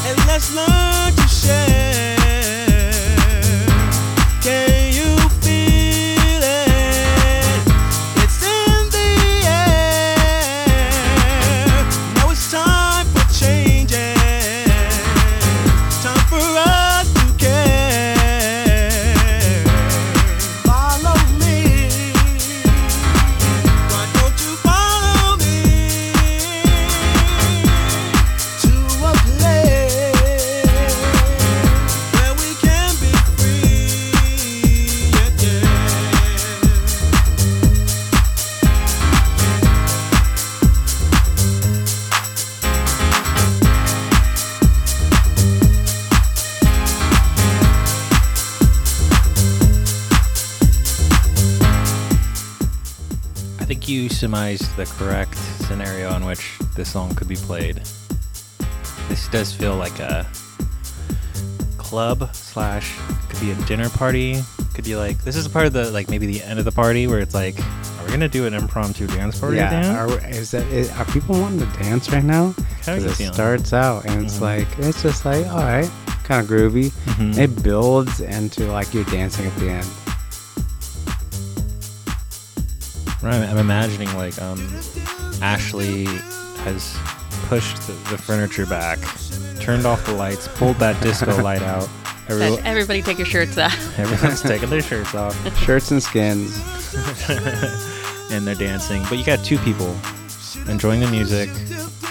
[0.08, 1.83] and let's learn to share.
[54.34, 57.76] The correct scenario in which this song could be played.
[59.08, 60.26] This does feel like a
[61.78, 62.98] club slash
[63.30, 64.42] could be a dinner party.
[64.74, 66.72] Could be like this is a part of the like maybe the end of the
[66.72, 69.58] party where it's like, are we gonna do an impromptu dance party?
[69.58, 72.56] yeah, are, is that is, are people wanting to dance right now?
[72.82, 73.34] How 'Cause you it feeling?
[73.34, 74.42] starts out and it's Mhm.
[74.42, 75.90] like it's just like all right,
[76.24, 76.90] kind of groovy.
[77.06, 77.38] Mhm.
[77.38, 79.88] It builds into like you're dancing at the end.
[83.26, 84.60] I'm imagining like um,
[85.42, 86.06] Ashley
[86.66, 86.98] has
[87.48, 89.00] pushed the, the furniture back,
[89.60, 91.88] turned off the lights, pulled that disco light out.
[92.30, 93.74] Everyone, Said, everybody take your shirts off.
[94.00, 95.36] everyone's taking their shirts off
[95.66, 96.58] Shirts and skins.
[98.32, 99.04] and they're dancing.
[99.10, 99.96] But you got two people
[100.70, 101.50] enjoying the music,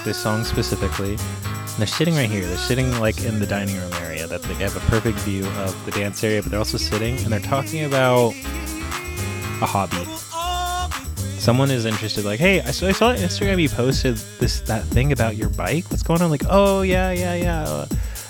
[0.04, 1.12] this song specifically.
[1.12, 2.44] And they're sitting right here.
[2.46, 4.26] They're sitting like in the dining room area.
[4.26, 7.28] That they have a perfect view of the dance area, but they're also sitting and
[7.32, 8.34] they're talking about
[9.62, 10.06] a hobby.
[11.42, 14.84] Someone is interested, like, hey, I saw, I saw on Instagram you posted this that
[14.84, 15.90] thing about your bike.
[15.90, 16.30] What's going on?
[16.30, 17.62] Like, oh yeah, yeah, yeah.
[17.64, 17.86] Uh,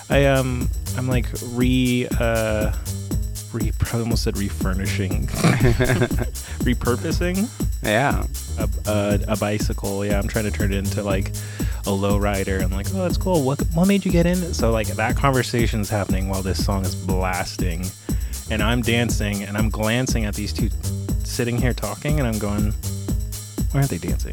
[0.09, 0.66] I um,
[0.97, 2.72] I'm like re uh,
[3.52, 5.26] re I almost said refurnishing,
[6.64, 7.48] repurposing
[7.82, 8.24] Yeah.
[8.59, 10.06] a, a, a bicycle.
[10.06, 11.32] Yeah, I'm trying to turn it into like
[11.84, 12.60] a low rider.
[12.60, 13.43] I'm like, oh, that's cool.
[13.43, 14.55] What what made you get in?
[14.55, 17.84] So like that conversation's happening while this song is blasting,
[18.51, 20.70] and I'm dancing and I'm glancing at these two
[21.24, 22.72] sitting here talking, and I'm going,
[23.73, 24.32] why aren't they dancing?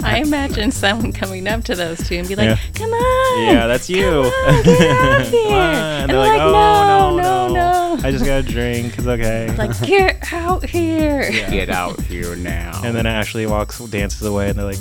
[0.04, 2.58] I imagine someone coming up to those two and be like, Yeah.
[2.74, 4.04] "Come on, yeah, that's you.
[4.04, 5.74] come on, get out here!" Come on.
[5.74, 8.98] And They're they're like, oh, "No, no, no." I just got a drink.
[8.98, 9.54] It's okay.
[9.56, 11.30] Like, get out here.
[11.30, 11.50] Yeah.
[11.50, 12.80] Get out here now.
[12.84, 14.78] And then Ashley walks, dances away, and they're like,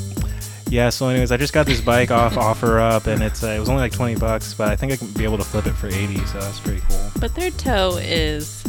[0.69, 0.89] Yeah.
[0.89, 3.69] So, anyways, I just got this bike off offer up, and it's uh, it was
[3.69, 5.87] only like twenty bucks, but I think I can be able to flip it for
[5.87, 6.17] eighty.
[6.25, 7.11] So that's pretty cool.
[7.19, 8.63] But their toe is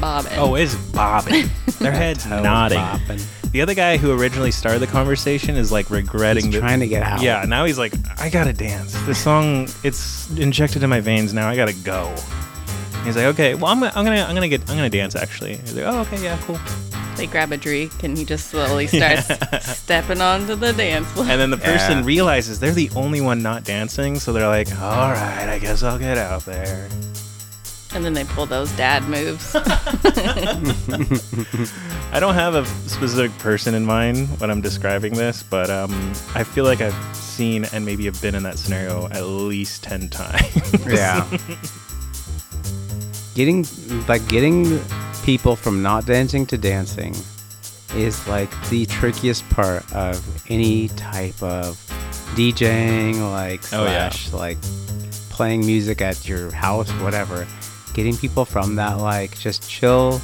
[0.00, 0.32] bobbing.
[0.36, 1.50] Oh, it's bobbing.
[1.78, 2.78] Their head's Toe nodding.
[2.78, 3.22] bopping.
[3.52, 6.88] The other guy who originally started the conversation is like regretting He's that- trying to
[6.88, 7.20] get out.
[7.20, 8.92] Yeah, now he's like, I gotta dance.
[9.02, 11.48] This song, it's injected in my veins now.
[11.48, 12.14] I gotta go.
[13.04, 15.56] He's like, okay, well, I'm, gonna- I'm gonna, I'm gonna get, I'm gonna dance actually.
[15.56, 16.58] He's like, oh, okay, yeah, cool.
[17.16, 19.28] They grab a drink and he just slowly starts
[19.76, 21.26] stepping onto the dance floor.
[21.28, 22.04] And then the person Yeah.
[22.06, 25.98] realizes they're the only one not dancing, so they're like, all right, I guess I'll
[25.98, 26.88] get out there.
[27.94, 29.54] And then they pull those dad moves.
[32.12, 35.90] I don't have a specific person in mind when I'm describing this, but um,
[36.34, 40.08] I feel like I've seen and maybe have been in that scenario at least ten
[40.08, 40.86] times.
[40.86, 41.26] Yeah.
[43.34, 43.66] getting
[44.08, 44.80] like getting
[45.24, 47.14] people from not dancing to dancing
[47.94, 50.18] is like the trickiest part of
[50.50, 51.76] any type of
[52.36, 54.08] DJing, like Oh, yeah.
[54.08, 54.58] slash like
[55.30, 57.46] playing music at your house, whatever.
[57.94, 60.20] Getting people from that like just chill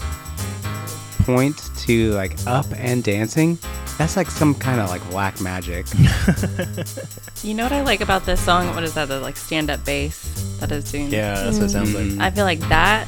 [1.25, 3.59] point to like up and dancing.
[3.99, 5.87] That's like some kind of like black magic.
[7.43, 8.75] you know what I like about this song?
[8.75, 9.09] What is that?
[9.09, 11.11] The like stand up bass that is doing.
[11.13, 12.19] Yeah, that's what it sounds Mm-hmm.
[12.19, 12.33] like.
[12.33, 13.07] I feel like that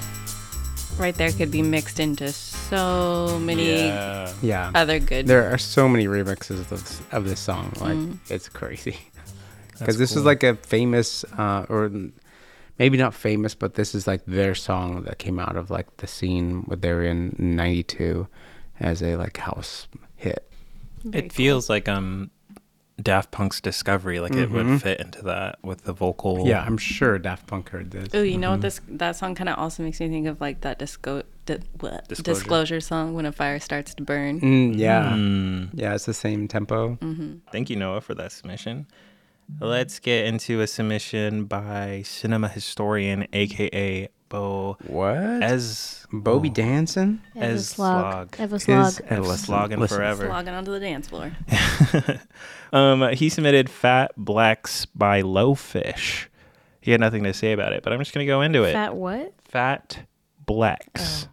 [0.98, 4.32] right there could be mixed into so many Yeah.
[4.42, 4.70] Yeah.
[4.74, 5.26] other good.
[5.26, 7.72] There are so many remixes of this, of this song.
[7.80, 8.18] Like Mm.
[8.28, 8.98] it's crazy.
[9.78, 12.12] Because this is like a famous, uh, or n-
[12.80, 16.06] maybe not famous, but this is like their song that came out of like the
[16.08, 18.26] scene what they were in '92
[18.80, 19.86] as a like house
[20.16, 20.50] hit.
[21.04, 22.30] Very It feels like um,
[23.00, 24.52] Daft Punk's Discovery, like it Mhm.
[24.72, 26.46] would fit into that with the vocal.
[26.46, 28.08] Yeah, I'm sure Daft Punk heard this.
[28.14, 28.52] Oh, you know Mm-hmm.
[28.52, 31.58] what this that song kind of also makes me think of like that disco di-
[31.80, 32.08] what?
[32.08, 32.34] Disclosure.
[32.40, 34.40] disclosure song when a fire starts to burn.
[34.40, 35.68] Mm, yeah, Mm.
[35.74, 36.98] yeah, it's the same tempo.
[37.52, 38.86] Thank you, Noah, for that submission.
[39.58, 45.42] Let's get into a submission by cinema historian, aka Bo What?
[45.42, 47.20] Ez Bobby oh, Danson?
[47.36, 48.36] Ez Evaslog.
[48.36, 48.50] Slog.
[48.50, 48.84] Evaslog.
[48.84, 50.28] His- As slogging forever.
[50.28, 51.32] Logging onto the dance floor.
[52.72, 56.26] um, he submitted Fat Blacks by Lowfish.
[56.80, 58.72] He had nothing to say about it, but I'm just going to go into it.
[58.72, 59.34] Fat what?
[59.44, 60.06] Fat
[60.46, 60.88] Blacks.
[60.96, 61.28] Yes,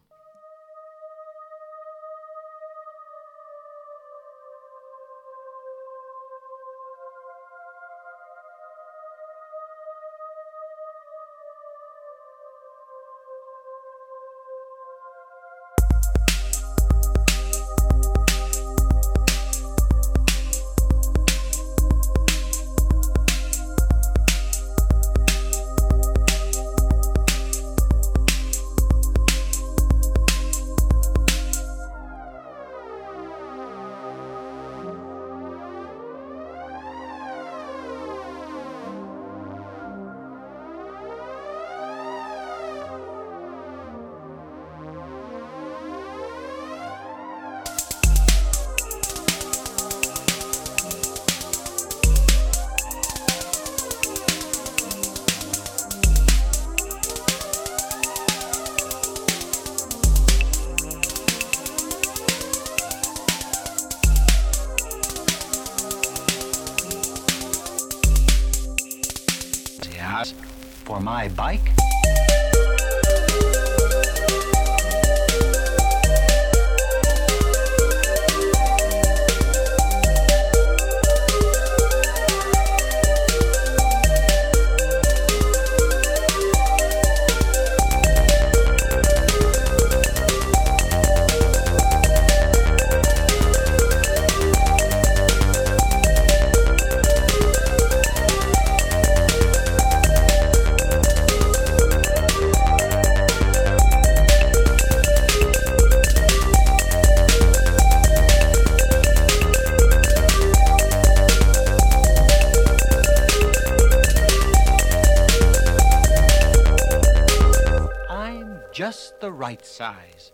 [119.78, 120.32] size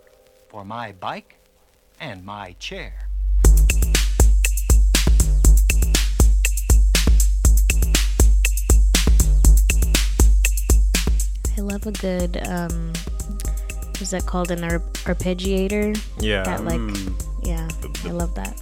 [0.48, 1.36] for my bike
[1.99, 2.94] and my chair.
[11.57, 12.94] I love a good um
[13.99, 15.98] what's that called an ar- arpeggiator?
[16.20, 16.44] Yeah.
[16.44, 17.14] That like Mm.
[17.44, 17.68] yeah,
[18.06, 18.60] I love that.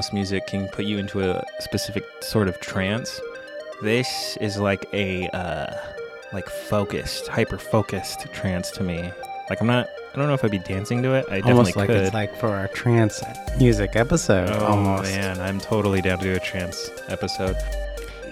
[0.00, 3.20] House music can put you into a specific sort of trance,
[3.82, 5.74] this is like a uh,
[6.32, 9.12] like focused, hyper focused trance to me.
[9.50, 11.26] Like I'm not, I don't know if I'd be dancing to it.
[11.28, 11.96] I definitely Almost like could.
[11.98, 13.22] it's like for our trance
[13.58, 14.48] music episode.
[14.48, 15.02] oh almost.
[15.02, 17.56] man, I'm totally down to do a trance episode.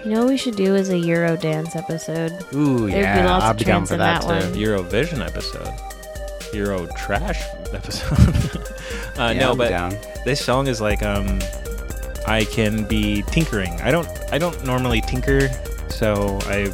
[0.03, 2.33] You know what we should do is a Euro dance episode.
[2.55, 3.27] Ooh, There'd be yeah.
[3.27, 4.49] lots I'll of be down trance for in that, that too.
[4.49, 4.87] one.
[4.87, 7.43] Eurovision episode, Euro trash
[7.75, 8.65] episode.
[9.19, 9.97] uh, Yeah, no, I'll be but down.
[10.25, 11.41] this song is like um,
[12.27, 13.73] I can be tinkering.
[13.83, 15.49] I don't, I don't normally tinker,
[15.89, 16.73] so I.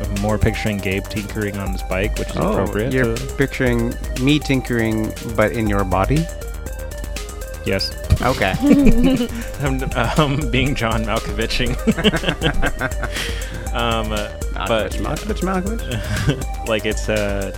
[0.00, 2.92] am more picturing Gabe tinkering on his bike, which is Oh, appropriate.
[2.92, 6.26] you're to- picturing me tinkering, but in your body?
[7.64, 7.92] yes.
[8.20, 8.54] Okay.
[9.60, 9.82] I'm
[10.18, 11.72] um, being John Malkoviching.
[13.72, 14.28] um, uh,
[14.66, 17.52] but Malkovich, Malkovich, like it's uh,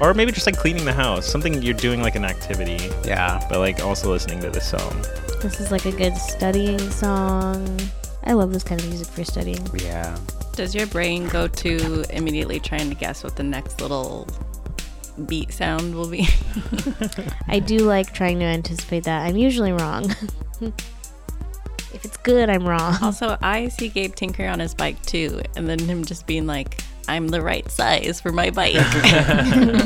[0.00, 2.90] or maybe just like cleaning the house, something you're doing like an activity.
[3.04, 3.44] Yeah.
[3.48, 5.04] But like also listening to this song.
[5.42, 7.80] This is like a good studying song.
[8.24, 9.64] I love this kind of music for studying.
[9.74, 10.16] Yeah.
[10.52, 14.26] Does your brain go to immediately trying to guess what the next little
[15.26, 16.28] beat sound will be?
[17.48, 19.26] I do like trying to anticipate that.
[19.26, 20.10] I'm usually wrong.
[20.60, 22.96] if it's good, I'm wrong.
[23.02, 26.80] also, I see Gabe tinker on his bike too, and then him just being like,
[27.08, 28.74] "I'm the right size for my bike."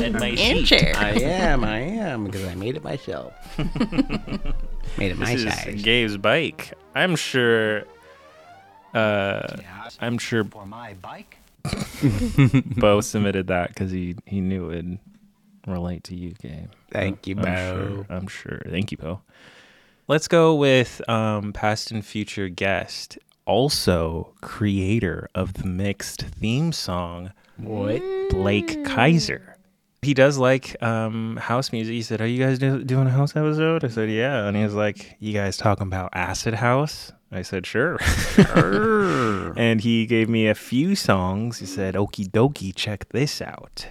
[0.01, 0.65] And my And sheet.
[0.67, 0.93] chair.
[0.95, 3.33] I am, I am, because I made it myself.
[4.97, 5.67] made it my this size.
[5.67, 6.73] is Gabe's bike.
[6.95, 7.83] I'm sure.
[8.93, 9.55] Uh,
[9.99, 11.37] I'm sure For my bike
[12.77, 14.97] Bo submitted that because he he knew it'd
[15.67, 16.69] relate to you, Gabe.
[16.91, 17.45] Thank you, I'm
[17.95, 18.61] Sure, I'm sure.
[18.69, 19.21] Thank you, Bo.
[20.07, 27.31] Let's go with um, past and future guest, also creator of the mixed theme song,
[27.57, 28.01] What?
[28.29, 29.55] Blake Kaiser.
[30.03, 31.93] He does like um, house music.
[31.93, 34.63] He said, "Are you guys do- doing a house episode?" I said, "Yeah." And he
[34.63, 37.97] was like, "You guys talking about acid house?" I said, "Sure."
[39.57, 41.59] and he gave me a few songs.
[41.59, 43.87] He said, "Okie dokie, check this out."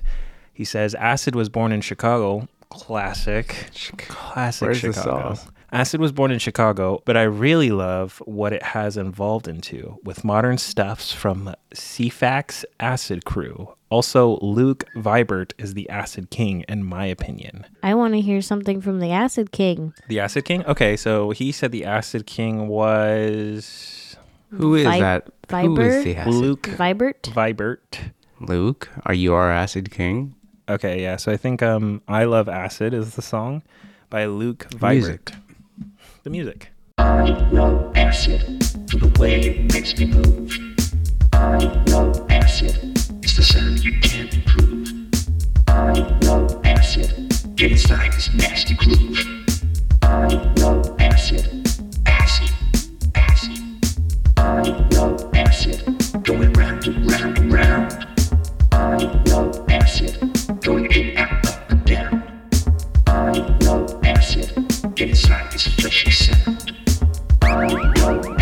[0.52, 3.68] He says, "Acid was born in Chicago." Classic,
[3.98, 5.34] classic Where's the Chicago.
[5.34, 5.46] sauce?
[5.72, 10.24] Acid was born in Chicago, but I really love what it has evolved into with
[10.24, 13.72] modern stuffs from CFAX Acid Crew.
[13.88, 17.66] Also, Luke Vibert is the Acid King, in my opinion.
[17.82, 19.92] I want to hear something from the Acid King.
[20.08, 20.64] The Acid King?
[20.66, 24.16] Okay, so he said the Acid King was
[24.50, 25.26] Who is Vi- that?
[25.50, 25.86] Who Viber?
[25.98, 26.34] is the acid?
[26.34, 27.22] Luke Vibert?
[27.32, 28.12] Vibert.
[28.40, 30.34] Luke, are you our acid king?
[30.68, 33.62] Okay, yeah, so I think um, I Love Acid is the song
[34.08, 34.92] by Luke Vibert.
[34.92, 35.32] Music.
[36.22, 36.68] The music.
[36.98, 38.42] I love acid
[38.90, 40.52] for the way it makes me move.
[41.32, 41.56] I
[41.86, 42.76] love acid.
[43.22, 44.92] It's the sound you can't improve.
[45.68, 45.92] I
[46.26, 47.32] love acid.
[47.56, 49.18] Get inside this nasty groove.
[50.02, 50.26] I
[50.58, 51.66] love acid.
[52.04, 52.50] Acid.
[53.14, 53.58] Acid.
[54.36, 54.60] I
[54.92, 55.82] love acid.
[56.22, 58.06] Going round and round and round.
[58.72, 60.18] I love acid.
[60.60, 62.50] Going in, out, up and down.
[63.06, 63.32] I
[63.62, 64.52] love acid.
[64.94, 65.49] Get inside
[65.82, 66.10] this fleshy
[67.40, 68.39] sound.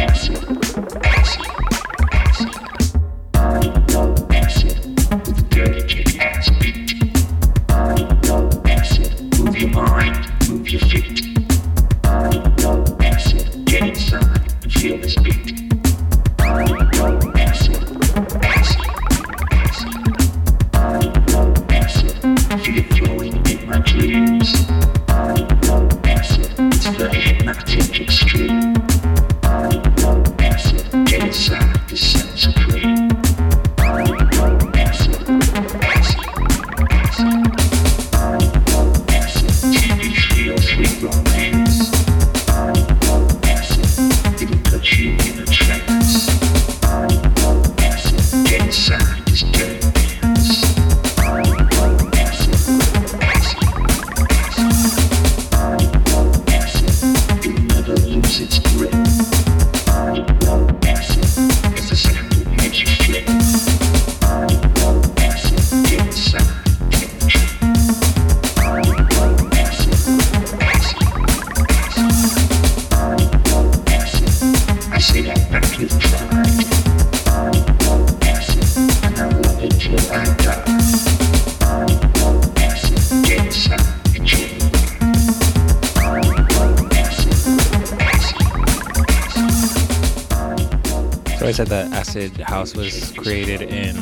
[91.41, 93.97] I said that Acid House was created in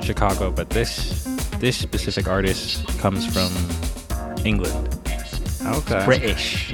[0.00, 1.24] Chicago, but this
[1.58, 3.50] this specific artist comes from
[4.46, 4.88] England.
[5.64, 6.04] Okay.
[6.04, 6.72] British.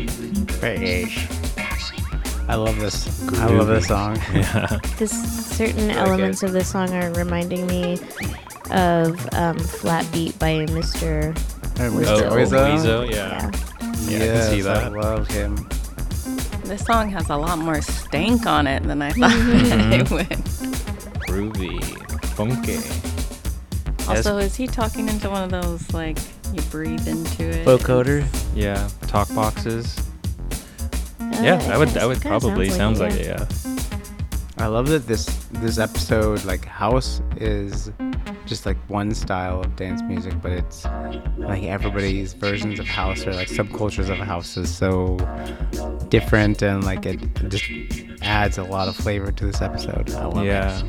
[0.61, 1.27] British.
[2.47, 3.29] I love this.
[3.39, 4.17] I love this song.
[4.35, 4.79] Yeah.
[4.99, 5.11] This
[5.57, 7.99] certain elements of this song are reminding me
[8.71, 11.37] of um, "Flat Beat" by Mr.
[11.81, 12.31] Oh, Oizo.
[12.31, 12.77] Oizo?
[12.77, 13.17] Oizo, yeah.
[13.17, 14.85] Yeah, I can see Yes, that.
[14.85, 15.57] I love him.
[16.65, 19.93] This song has a lot more stank on it than I thought Mm-hmm.
[19.93, 20.29] it would.
[21.29, 21.81] Groovy.
[22.35, 22.79] Funky.
[24.09, 26.19] Also, is he talking into one of those like
[26.53, 27.67] you breathe into it?
[27.67, 28.25] Vocoder.
[28.55, 28.89] Yeah.
[29.03, 29.97] Talk boxes.
[31.21, 31.89] Uh, yeah, it I would.
[31.89, 33.27] kinda- I would kinda probably sounds like, it.
[33.27, 33.47] Yeah.
[34.59, 37.91] I love that this this episode like house is
[38.47, 40.85] just like one style of dance music, but it's
[41.39, 45.17] like everybody's versions of house or like subcultures of house is so
[46.09, 47.19] different and like it
[47.49, 47.65] just
[48.23, 50.11] adds a lot of flavor to this episode.
[50.13, 50.83] I love Yeah.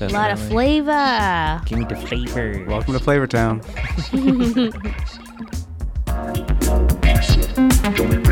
[0.00, 1.62] A lot of flavor.
[1.64, 2.64] Give me the flavor.
[2.68, 3.26] Welcome to Flavor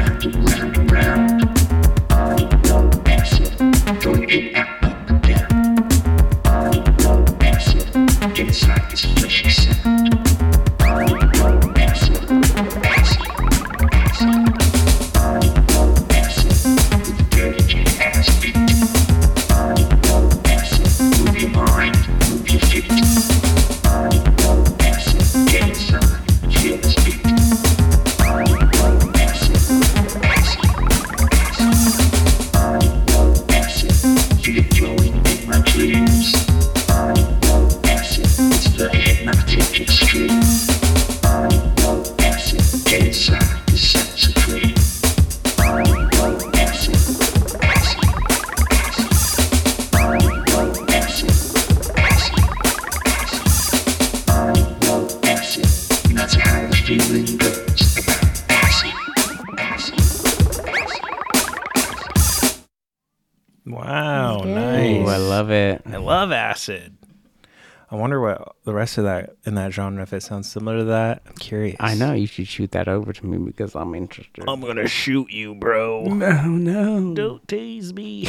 [68.67, 71.23] the rest of that in that genre if it sounds similar to that.
[71.25, 71.77] I'm curious.
[71.79, 74.45] I know you should shoot that over to me because I'm interested.
[74.49, 76.05] I'm gonna shoot you, bro.
[76.07, 77.15] no, no.
[77.15, 78.29] Don't tease me.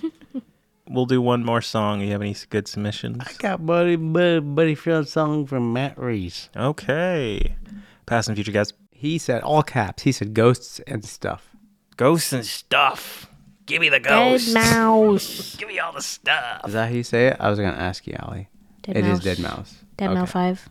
[0.88, 2.02] we'll do one more song.
[2.02, 3.22] You have any good submissions?
[3.26, 6.50] I got Buddy Buddy, Buddy Field song from Matt Reese.
[6.54, 7.56] Okay.
[8.04, 8.74] Past and future guests.
[8.90, 10.02] He said all caps.
[10.02, 11.56] He said ghosts and stuff.
[11.96, 13.30] Ghosts and stuff.
[13.64, 14.52] Give me the Dead ghosts.
[14.52, 15.56] mouse.
[15.58, 16.66] Give me all the stuff.
[16.66, 17.36] Is that how you say it?
[17.40, 18.44] I was gonna ask you, Ally.
[18.88, 19.24] Dead It is mouse.
[19.24, 19.74] Dead Mouse.
[19.98, 20.14] Dead Okay.
[20.18, 20.68] Mouse Five.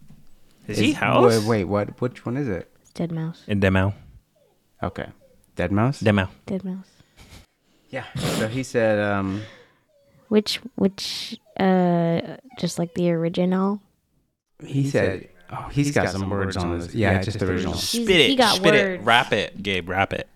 [0.67, 1.37] Is he Is- house?
[1.39, 2.01] Wait, wait, what?
[2.01, 2.69] Which one is it?
[2.95, 3.43] Dead Mouse.
[3.47, 3.93] In demo.
[4.81, 5.05] Okay,
[5.55, 5.99] Dead Mouse.
[5.99, 6.27] Demo.
[6.47, 6.87] Dead Mouse.
[7.89, 8.05] Yeah.
[8.15, 9.41] So he said, um,
[10.29, 13.81] Which which uh just like the original.
[14.65, 16.93] he, said, oh, he's got, some words on his.
[16.95, 17.73] Yeah, just the original.
[17.73, 18.29] He's- Spit it.
[18.31, 19.01] he got spit words.
[19.01, 19.05] it.
[19.05, 19.89] Rap it, Gabe.
[19.89, 20.27] Rap it.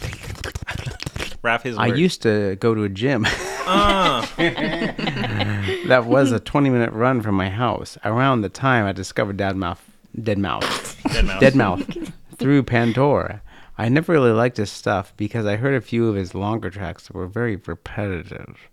[1.42, 2.00] rap his I words.
[2.00, 3.26] used to go to a gym.
[3.68, 4.32] Ah.
[4.36, 7.98] that was a 20 minute run from my house.
[8.04, 9.82] Around the time I discovered Dead Mouth,
[10.22, 11.40] Dead Mouth, Dead Mouse.
[11.40, 13.42] Dead Mouth through Pandora.
[13.76, 17.06] I never really liked his stuff because I heard a few of his longer tracks
[17.06, 18.68] that were very repetitive.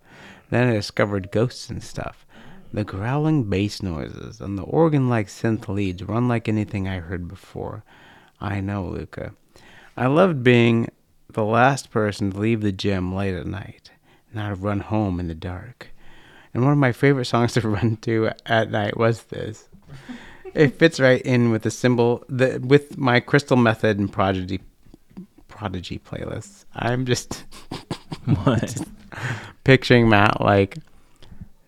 [0.50, 2.26] Then I discovered Ghosts and Stuff.
[2.72, 7.28] The growling bass noises and the organ like synth leads run like anything I heard
[7.28, 7.84] before.
[8.40, 9.34] I know, Luca.
[9.98, 10.90] I loved being
[11.30, 13.92] the last person to leave the gym late at night
[14.34, 15.88] and I'd run home in the dark.
[16.54, 19.68] And one of my favorite songs to run to at night was this.
[20.54, 24.60] It fits right in with the symbol the with my Crystal Method and Prodigy
[25.48, 26.66] Prodigy playlists.
[26.76, 27.46] I'm just
[28.26, 28.78] What?
[29.64, 30.78] picturing Matt like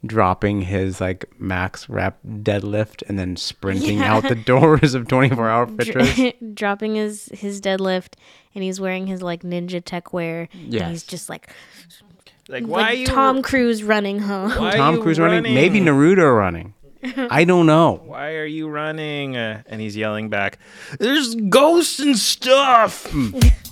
[0.05, 4.13] dropping his like max rep deadlift and then sprinting Yeah.
[4.17, 6.33] out the doors of 24 hour fitness.
[6.53, 8.13] Dropping his his deadlift
[8.53, 10.47] and he's wearing his like ninja tech wear.
[10.53, 11.49] And he's just like
[12.47, 14.51] Like why like you Tom Cruise running home.
[14.51, 15.43] Why Tom you Cruise running?
[15.43, 16.73] Maybe Naruto running.
[17.03, 18.01] I don't know.
[18.05, 19.35] Why are you running?
[19.35, 20.59] Uh, and he's yelling back,
[20.99, 23.11] "There's ghosts and stuff."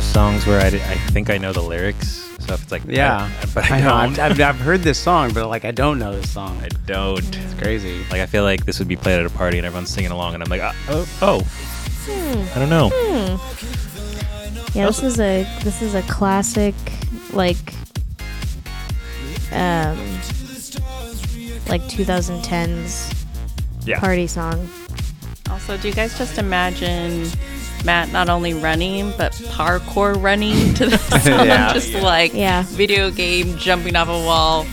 [0.00, 0.70] songs where I, I
[1.12, 2.24] think I know the lyrics.
[2.40, 3.88] So if it's like Yeah, I- but I, know.
[3.88, 4.18] don't.
[4.18, 6.58] I've, I've, I've heard this song, but like I don't know this song.
[6.62, 7.18] I don't.
[7.36, 7.98] It's crazy.
[8.10, 10.34] Like I feel like this would be played at a party and everyone's singing along,
[10.34, 11.40] and I'm like, ah, oh, oh,
[12.10, 12.56] Hmm.
[12.56, 12.88] I don't know.
[14.74, 16.74] Yeah, this is a this is a classic
[17.32, 17.56] like
[19.52, 19.98] um
[21.68, 23.14] like 2010s
[23.84, 23.98] Yeah.
[24.00, 24.68] party song.
[25.50, 27.26] Also, do you guys just imagine
[27.84, 31.46] Matt not only running but parkour running to the song?
[31.46, 31.72] Yeah.
[31.72, 32.62] just like Yeah.
[32.68, 34.64] video game jumping off a wall,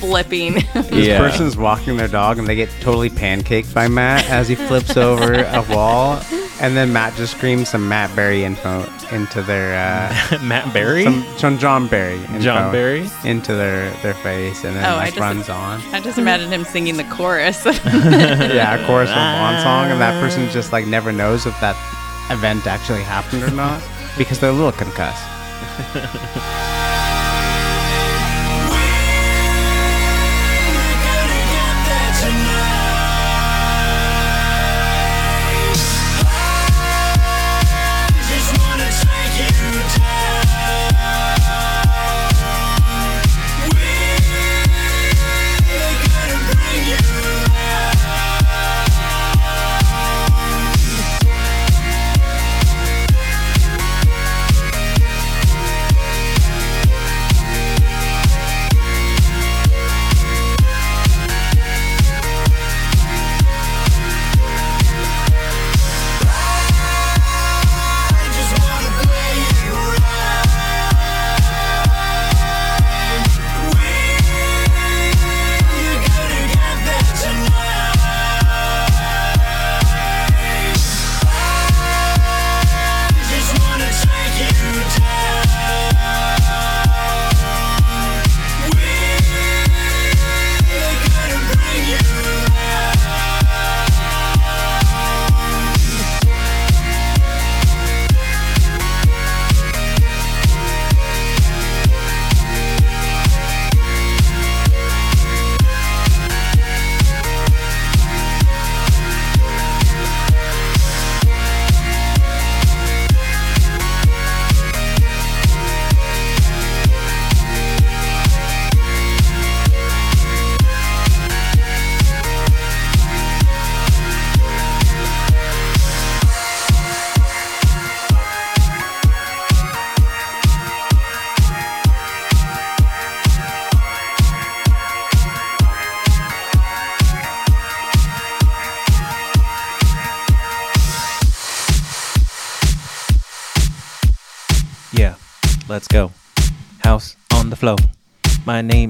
[0.00, 0.54] flipping.
[0.74, 1.18] This Yeah.
[1.18, 5.32] person's walking their dog and they get totally pancaked by Matt as he flips over
[5.34, 6.20] a wall,
[6.60, 11.04] and then Matt just screams some Matt Berry info into their uh, Matt Berry.
[11.04, 13.08] some, some John Berry info John Berry?
[13.24, 15.80] into their their face, and then Oh, like just- runs on.
[15.92, 17.64] I just imagine him singing the chorus.
[17.64, 21.76] yeah, a chorus from one song, and that person just like never knows if that
[22.30, 23.82] event actually happened or not
[24.16, 25.26] because they're a little concussed.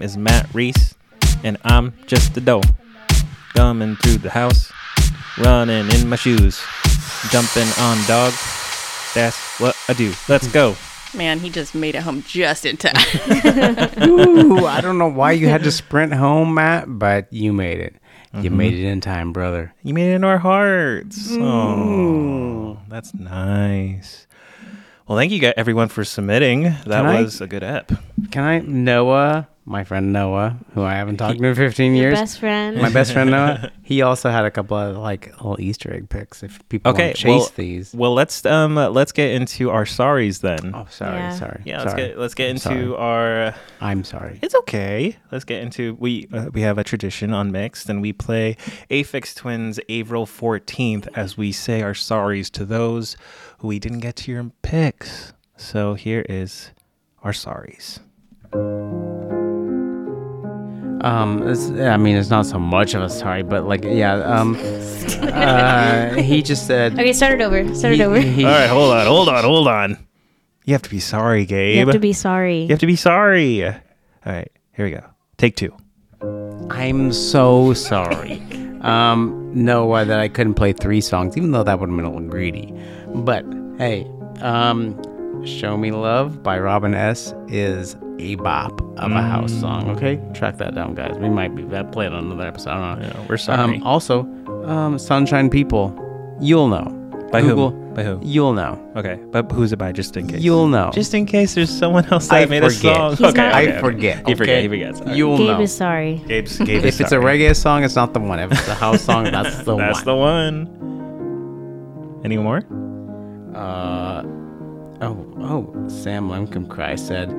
[0.01, 0.94] name is Matt Reese,
[1.44, 2.62] and I'm just the dough.
[3.55, 4.72] Coming through the house,
[5.36, 6.62] running in my shoes,
[7.31, 8.32] jumping on dog.
[9.14, 10.14] That's what I do.
[10.27, 10.74] Let's go.
[11.12, 12.94] Man, he just made it home just in time.
[14.09, 17.97] Ooh, I don't know why you had to sprint home, Matt, but you made it.
[18.32, 18.56] You mm-hmm.
[18.56, 19.74] made it in time, brother.
[19.82, 21.28] You made it in our hearts.
[21.32, 24.27] Oh, that's nice.
[25.06, 26.62] Well, thank you guys, everyone for submitting.
[26.62, 27.90] That Can was a good ep.
[28.31, 32.19] Can I, Noah, my friend Noah, who I haven't talked to in 15 Your years,
[32.19, 32.77] best friend.
[32.77, 36.43] my best friend Noah, he also had a couple of like little Easter egg picks.
[36.43, 37.95] If people Okay, want to chase well, these.
[37.95, 40.73] well, let's um, uh, let's get into our sorries then.
[40.75, 41.35] Oh, sorry, Yeah.
[41.39, 41.63] sorry.
[41.65, 42.03] yeah, let's sorry.
[42.09, 42.95] get let's get I'm into sorry.
[42.97, 43.55] our.
[43.81, 44.39] I'm sorry.
[44.43, 45.17] It's okay.
[45.31, 48.57] Let's get into we uh, we have a tradition on mixed, and we play
[48.91, 53.17] Aphex Twins April fourteenth as we say our sorries to those
[53.59, 55.33] who we didn't get to your picks.
[55.57, 56.71] So here is
[57.23, 58.01] our sorries.
[61.02, 64.14] Um, it's, I mean, it's not so much of a sorry, but like, yeah.
[64.14, 64.56] Um,
[65.22, 66.93] uh, he just said.
[66.94, 67.74] Okay, start it over.
[67.74, 68.20] Start he- it over.
[68.20, 69.98] he- All right, hold on, hold on, hold on.
[70.64, 71.77] You have to be sorry, Gabe.
[71.78, 72.62] you have to be sorry.
[72.62, 73.64] You have to be sorry.
[73.64, 73.72] All
[74.27, 75.05] right, here we go.
[75.39, 75.74] Take two.
[76.70, 78.43] I'm so sorry.
[78.82, 82.10] Um, Noah, that I couldn't play three songs, even though that would have been a
[82.12, 82.72] little greedy.
[83.14, 83.44] But
[83.78, 84.06] hey,
[84.43, 85.01] um,
[85.44, 87.35] "Show Me Love" by Robin S.
[87.48, 89.91] is a bop of a house song.
[89.91, 91.17] Okay, track that down, guys.
[91.19, 92.71] We might be that played on another episode.
[92.71, 93.09] I don't know.
[93.09, 93.77] Yeah, we're sorry.
[93.77, 94.21] Um, also,
[94.67, 95.95] um, "Sunshine People,"
[96.41, 96.97] you'll know.
[97.33, 97.95] By Google, who?
[97.95, 98.19] By who?
[98.23, 98.81] You'll know.
[98.97, 99.93] Okay, but who's it by?
[99.93, 100.41] Just in case.
[100.41, 100.91] You'll know.
[100.93, 102.97] Just in case there's someone else that I made forget.
[102.97, 103.11] a song.
[103.17, 103.81] He's okay, not- I okay.
[103.81, 104.27] forget.
[104.29, 104.63] He forget.
[104.63, 105.01] He forgets.
[105.01, 105.17] All right.
[105.17, 105.61] You'll Gabe know.
[105.61, 106.21] is sorry.
[106.27, 108.41] Gabe's, Gabe if it's a reggae song, it's not the one.
[108.41, 110.07] If it's a house song, that's the that's one.
[110.07, 112.21] the one.
[112.25, 112.63] Any more?
[113.55, 114.25] Uh,
[115.03, 117.31] Oh, oh, Sam Lemkencry said,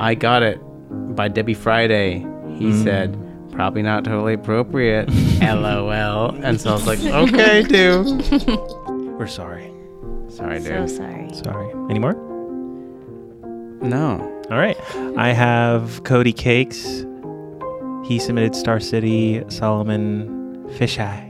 [0.00, 0.58] I got it
[1.16, 2.18] by Debby Friday.
[2.58, 2.84] He Mm.
[2.84, 3.16] said,
[3.52, 5.08] probably not totally appropriate.
[5.42, 6.34] LOL.
[6.42, 8.22] And so I was like, okay, dude.
[9.18, 9.70] We're sorry.
[10.28, 10.66] Sorry, dude.
[10.66, 10.90] So dude.
[10.90, 11.28] sorry.
[11.34, 11.70] Sorry.
[11.90, 12.14] Any more?
[13.82, 14.28] No.
[14.50, 14.76] All right.
[15.16, 17.04] I have Cody Cakes.
[18.04, 21.28] He submitted Star City, Solomon Fisheye.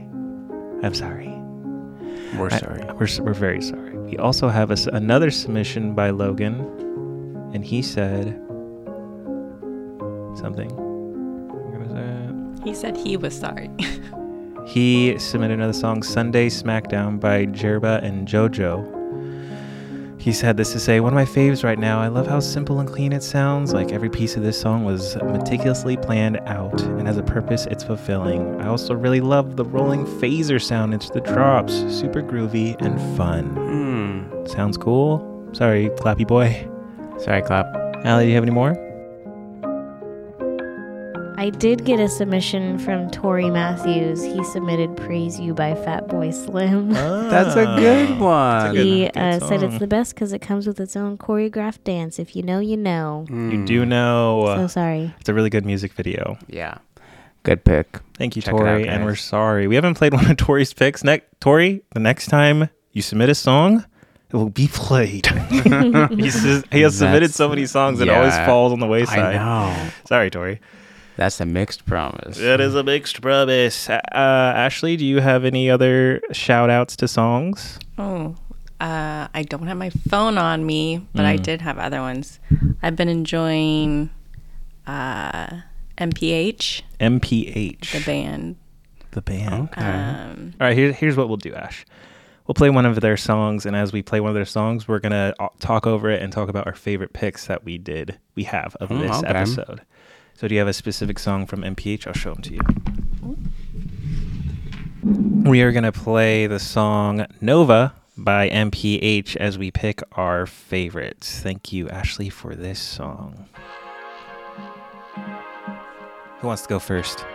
[0.83, 1.29] I'm sorry.
[2.37, 2.83] We're I- sorry.
[2.99, 3.97] we're, we're very sorry.
[3.97, 6.59] We also have a s another submission by Logan,
[7.53, 8.39] and he said
[10.37, 10.69] something.
[10.69, 12.63] What was that?
[12.63, 13.69] He said he was sorry.
[14.65, 19.01] He submitted another song, Sunday Smackdown by Jerba and JoJo.
[20.19, 21.99] He said this to say, one of my faves right now.
[21.99, 23.73] I love how simple and clean it sounds.
[23.73, 27.83] Like every piece of this song was meticulously planned out and has a purpose it's
[27.83, 28.61] fulfilling.
[28.61, 31.73] I also really love the rolling phaser sound into the drops.
[31.93, 33.49] Super groovy and fun.
[33.49, 34.45] Hmm.
[34.47, 35.49] Sounds cool.
[35.51, 36.69] Sorry, Clappy Boy.
[37.19, 37.65] Sorry, Clap.
[38.05, 38.75] Ally, do you have any more?
[41.35, 44.23] I did get a submission from Tori Matthews.
[44.23, 46.91] He submitted "Praise You" by Fatboy Slim.
[46.91, 48.75] That's a good one.
[48.75, 52.19] he uh, said it's the best because it comes with its own choreographed dance.
[52.19, 53.25] If you know, you know.
[53.29, 54.45] You do know.
[54.57, 55.13] So sorry.
[55.19, 56.37] It's a really good music video.
[56.47, 56.77] Yeah.
[57.43, 57.99] Good pick.
[58.17, 58.87] Thank you, Check it out, Tori.
[58.87, 59.67] and we're sorry.
[59.67, 61.03] We haven't played one of Tori's picks.
[61.03, 63.85] Ne- Tori, the next time you submit a song,
[64.31, 65.25] it will be played.
[65.49, 69.19] He's just- he has submitted so many songs that it always falls on the wayside.
[69.19, 69.89] I know.
[70.05, 70.61] Sorry, Tori.
[71.15, 72.37] That's a mixed promise.
[72.39, 73.87] That is a mixed promise.
[73.89, 77.77] Uh, Ashley, do you have any other shout outs to songs?
[77.97, 78.35] Oh,
[78.81, 81.43] uh, I don't have my phone on me, but I Mm.
[81.43, 82.39] did have other ones.
[82.81, 84.09] I've been enjoying
[84.87, 85.47] uh,
[85.97, 87.91] MPH, MPH.
[87.91, 88.55] the band.
[89.11, 89.69] The band.
[89.77, 91.85] Um, All right, here, here's what we'll do, Ash.
[92.47, 94.99] We'll play one of their songs, and as we play one of their songs, we're
[94.99, 98.43] gonna uh, talk over it and talk about our favorite picks that we did, we
[98.45, 99.27] have of Mm, this okay.
[99.29, 99.81] episode.
[100.35, 102.07] So, do you have a specific song from MPH?
[102.07, 102.59] I'll show them to you.
[105.49, 111.39] We are gonna play the song "Nova" by MPH as we pick our favorites.
[111.39, 113.45] Thank you, Ashley, for this song.
[116.39, 117.25] Who wants to go first?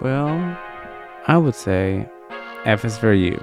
[0.00, 0.58] Well,
[1.26, 2.08] I would say
[2.64, 3.38] F is for you.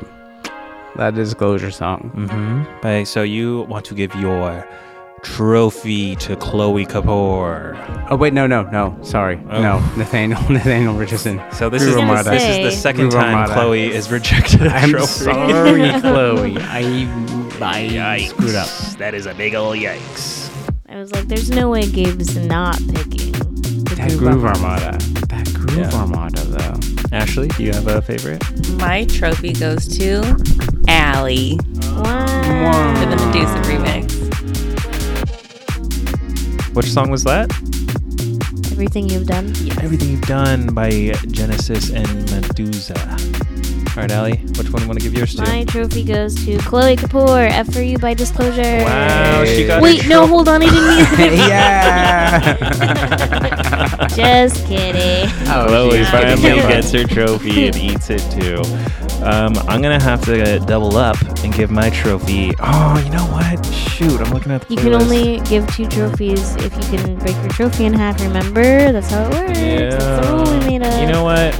[0.95, 2.11] That disclosure song.
[2.15, 3.03] Mm-hmm.
[3.05, 4.67] So you want to give your
[5.23, 8.07] trophy to Chloe Kapoor.
[8.09, 8.97] Oh wait, no, no, no.
[9.03, 9.61] Sorry, Oh.
[9.61, 9.79] no.
[9.97, 11.41] Nathaniel, Nathaniel Richardson.
[11.53, 12.29] So this is Armada.
[12.31, 13.53] this is the second Groove time Armada.
[13.53, 15.07] Chloe is rejected a I'm trophy.
[15.07, 16.57] sorry, Chloe.
[16.59, 17.07] I
[17.61, 18.29] I Yikes.
[18.29, 18.67] screwed up.
[18.97, 20.49] That is a big ol' yikes.
[20.87, 24.85] I was like, "There's no way Gabe's not picking." the That Groove Groove Armada.
[24.85, 24.97] Armada.
[25.27, 25.91] That Groove Yeah.
[25.99, 26.79] Armada, though.
[27.11, 28.41] Ashley, do you have a favorite?
[28.79, 30.21] my trophy goes to
[30.87, 31.55] Ally
[31.97, 32.95] Wow.
[32.95, 34.28] for the Medusa remix.
[36.73, 37.51] Which song was that?
[38.71, 39.53] Everything you've done.
[39.57, 39.73] Yeah.
[39.81, 40.89] Everything You've Done by
[41.31, 42.95] Genesis and Medusa.
[42.97, 45.41] All right, Ally, which one do you want to give yours to?
[45.41, 47.49] My trophy goes to Chloe Kapoor.
[47.49, 48.61] F for you by Disclosure.
[48.61, 50.61] Wow, she got her Wait, no, hold on.
[50.63, 52.55] I didn't mean yeah.
[54.15, 55.29] Just kidding.
[55.47, 58.61] Oh, Chloe finally gets her trophy and eats it too.
[59.21, 62.53] Um, I'm gonna have to double up and give my trophy.
[62.59, 63.65] Oh, you know what?
[63.65, 67.35] Shoot, I'm looking at the You can only give two trophies if you can break
[67.35, 68.21] your trophy in half.
[68.21, 69.59] Remember, that's how it works.
[69.59, 71.01] That's the rule we made up.
[71.01, 71.53] You know what?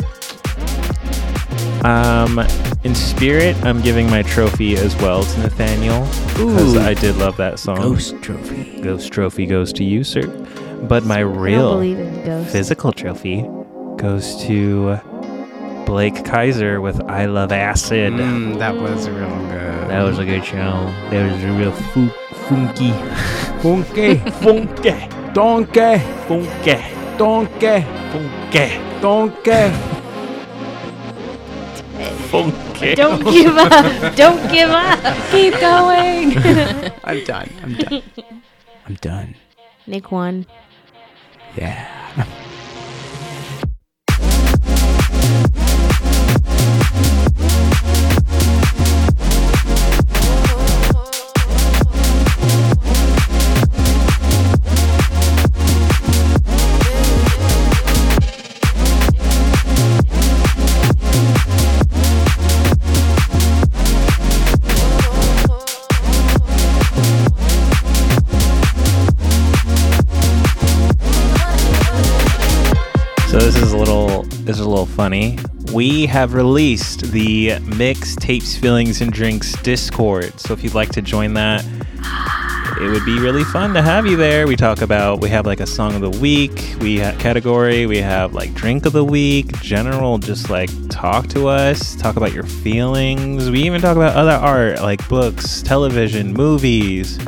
[1.86, 2.40] Um,
[2.84, 7.60] in spirit, I'm giving my trophy as well to Nathaniel because I did love that
[7.60, 7.78] song.
[7.78, 8.82] Ghost trophy.
[8.82, 10.28] Ghost trophy goes to you, sir.
[10.84, 11.82] But my real
[12.46, 13.42] physical trophy
[13.98, 15.00] goes to
[15.90, 19.90] Blake Kaiser with "I Love Acid." Mm, that was real good.
[19.90, 20.86] That was a good show.
[21.10, 22.14] That was a real fu-
[22.46, 22.92] funky,
[23.64, 25.98] funky, funky, donkey,
[26.28, 26.78] funky,
[27.18, 27.82] donkey,
[28.14, 28.68] funky,
[29.02, 29.72] donkey.
[32.30, 32.94] funky.
[32.94, 34.16] Don't give up.
[34.16, 35.00] Don't give up.
[35.32, 36.38] Keep going.
[37.04, 37.50] I'm done.
[37.64, 38.04] I'm done.
[38.86, 39.36] I'm done.
[39.88, 40.46] Nic won.
[41.58, 42.26] Yeah.
[76.00, 80.40] We have released the mix tapes, feelings, and drinks Discord.
[80.40, 81.66] So if you'd like to join that,
[82.80, 84.48] it would be really fun to have you there.
[84.48, 87.98] We talk about we have like a song of the week, we have category, we
[87.98, 92.46] have like drink of the week, general just like talk to us, talk about your
[92.46, 93.50] feelings.
[93.52, 97.20] We even talk about other art like books, television, movies.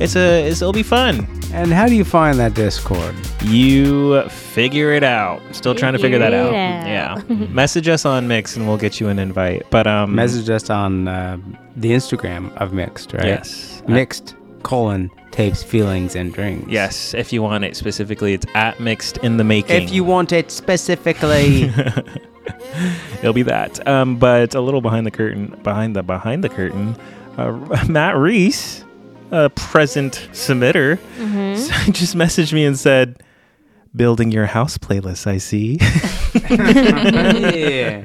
[0.00, 1.28] It's a it's, it'll be fun.
[1.52, 3.14] And how do you find that Discord?
[3.42, 5.42] You figure it out.
[5.54, 6.86] Still trying to figure that Figure out.
[6.86, 7.22] Yeah.
[7.50, 9.66] Message us on Mix and we'll get you an invite.
[9.70, 11.38] But um Message us on uh,
[11.76, 13.24] the Instagram of Mixed, right?
[13.24, 13.82] Yes.
[13.88, 16.68] Mixed colon tapes, feelings, and drinks.
[16.68, 19.82] Yes, if you want it specifically, it's at mixed in the making.
[19.82, 21.64] If you want it specifically.
[23.18, 23.86] It'll be that.
[23.86, 26.96] Um, but a little behind the curtain, behind the behind the curtain,
[27.36, 28.84] uh, Matt Reese,
[29.30, 31.92] a present submitter, Mhm.
[31.92, 33.22] just messaged me and said,
[33.94, 35.78] "Building your house playlist." I see.
[36.50, 38.04] yeah.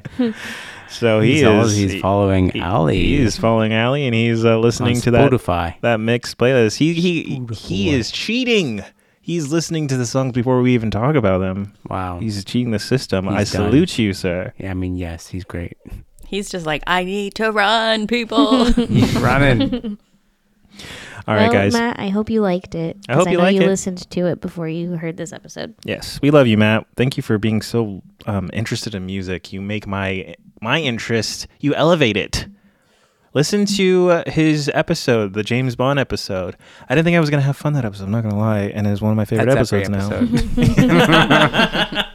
[0.90, 1.48] So he He's is.
[1.48, 2.94] al- he's following he- Ally.
[2.94, 5.76] He is following Ally, and he's uh, listening to that Spotify.
[5.82, 6.78] that mixed playlist.
[6.78, 8.84] He he he is cheating.
[9.22, 11.74] He's listening to the songs before we even talk about them.
[11.90, 12.20] Wow.
[12.20, 13.28] He's cheating the system.
[13.28, 13.46] I done.
[13.48, 14.54] salute you, sir.
[14.60, 15.76] Yeah, I mean, yes, he's great.
[16.28, 18.66] He's just like, I need to run, people.
[18.66, 19.98] He's running.
[21.28, 21.74] All right, well, guys.
[21.74, 22.98] Matt, I hope you liked it.
[23.10, 23.68] I 'cause hope you know like you it.
[23.68, 25.74] listened to it before you heard this episode.
[25.84, 26.86] Yes, we love you, Matt.
[26.96, 29.52] Thank you for being so um, interested in music.
[29.52, 31.48] You make my my interest.
[31.60, 32.48] You elevate it.
[33.34, 36.56] Listen to uh, his episode, the James Bond episode.
[36.88, 38.06] I didn't think I was gonna have fun that episode.
[38.06, 42.06] I'm not gonna lie, and it's one of my favorite That's every episodes episode.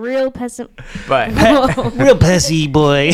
[0.00, 0.06] now.
[0.06, 0.68] Real pessim.
[1.08, 1.28] But
[1.98, 3.12] Real pessy boy.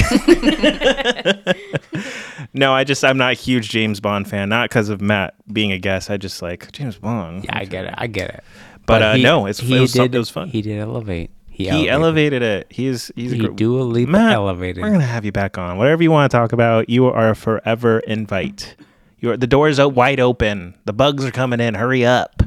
[2.54, 4.48] no, I just I'm not a huge James Bond fan.
[4.48, 6.10] Not because of Matt being a guest.
[6.10, 7.44] I just like James Bond.
[7.44, 7.94] yeah, I get it.
[7.96, 8.44] I get it.
[8.86, 10.48] But, uh, he- no, it's- he it was some- did, it was fun.
[10.48, 11.30] He did elevate.
[11.50, 12.66] He, He elevated it.
[12.68, 14.82] He's he's a He gr- Dua Lipa Matt, elevated.
[14.84, 15.78] We're gonna have you back on.
[15.78, 18.76] Whatever you want to talk about, you are a forever invite.
[19.20, 20.74] You're the doors are wide open.
[20.84, 21.72] The bugs are coming in.
[21.74, 22.42] Hurry up.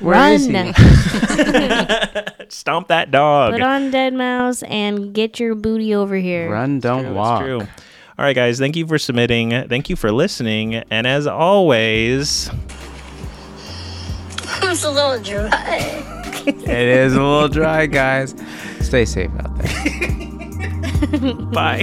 [0.00, 0.48] Where is?
[0.48, 0.74] Run.
[2.48, 3.52] Stomp that dog.
[3.52, 6.50] Put on deadmau5 and get your booty over here.
[6.50, 7.42] Run, don't True, walk.
[7.42, 7.60] true.
[7.60, 8.58] All right, guys.
[8.58, 9.50] Thank you for submitting.
[9.68, 10.74] Thank you for listening.
[10.90, 12.50] And as always,
[14.62, 16.02] It's a little dry.
[16.46, 18.34] It is a little dry, guys.
[18.80, 21.34] Stay safe out there.
[21.52, 21.82] bye.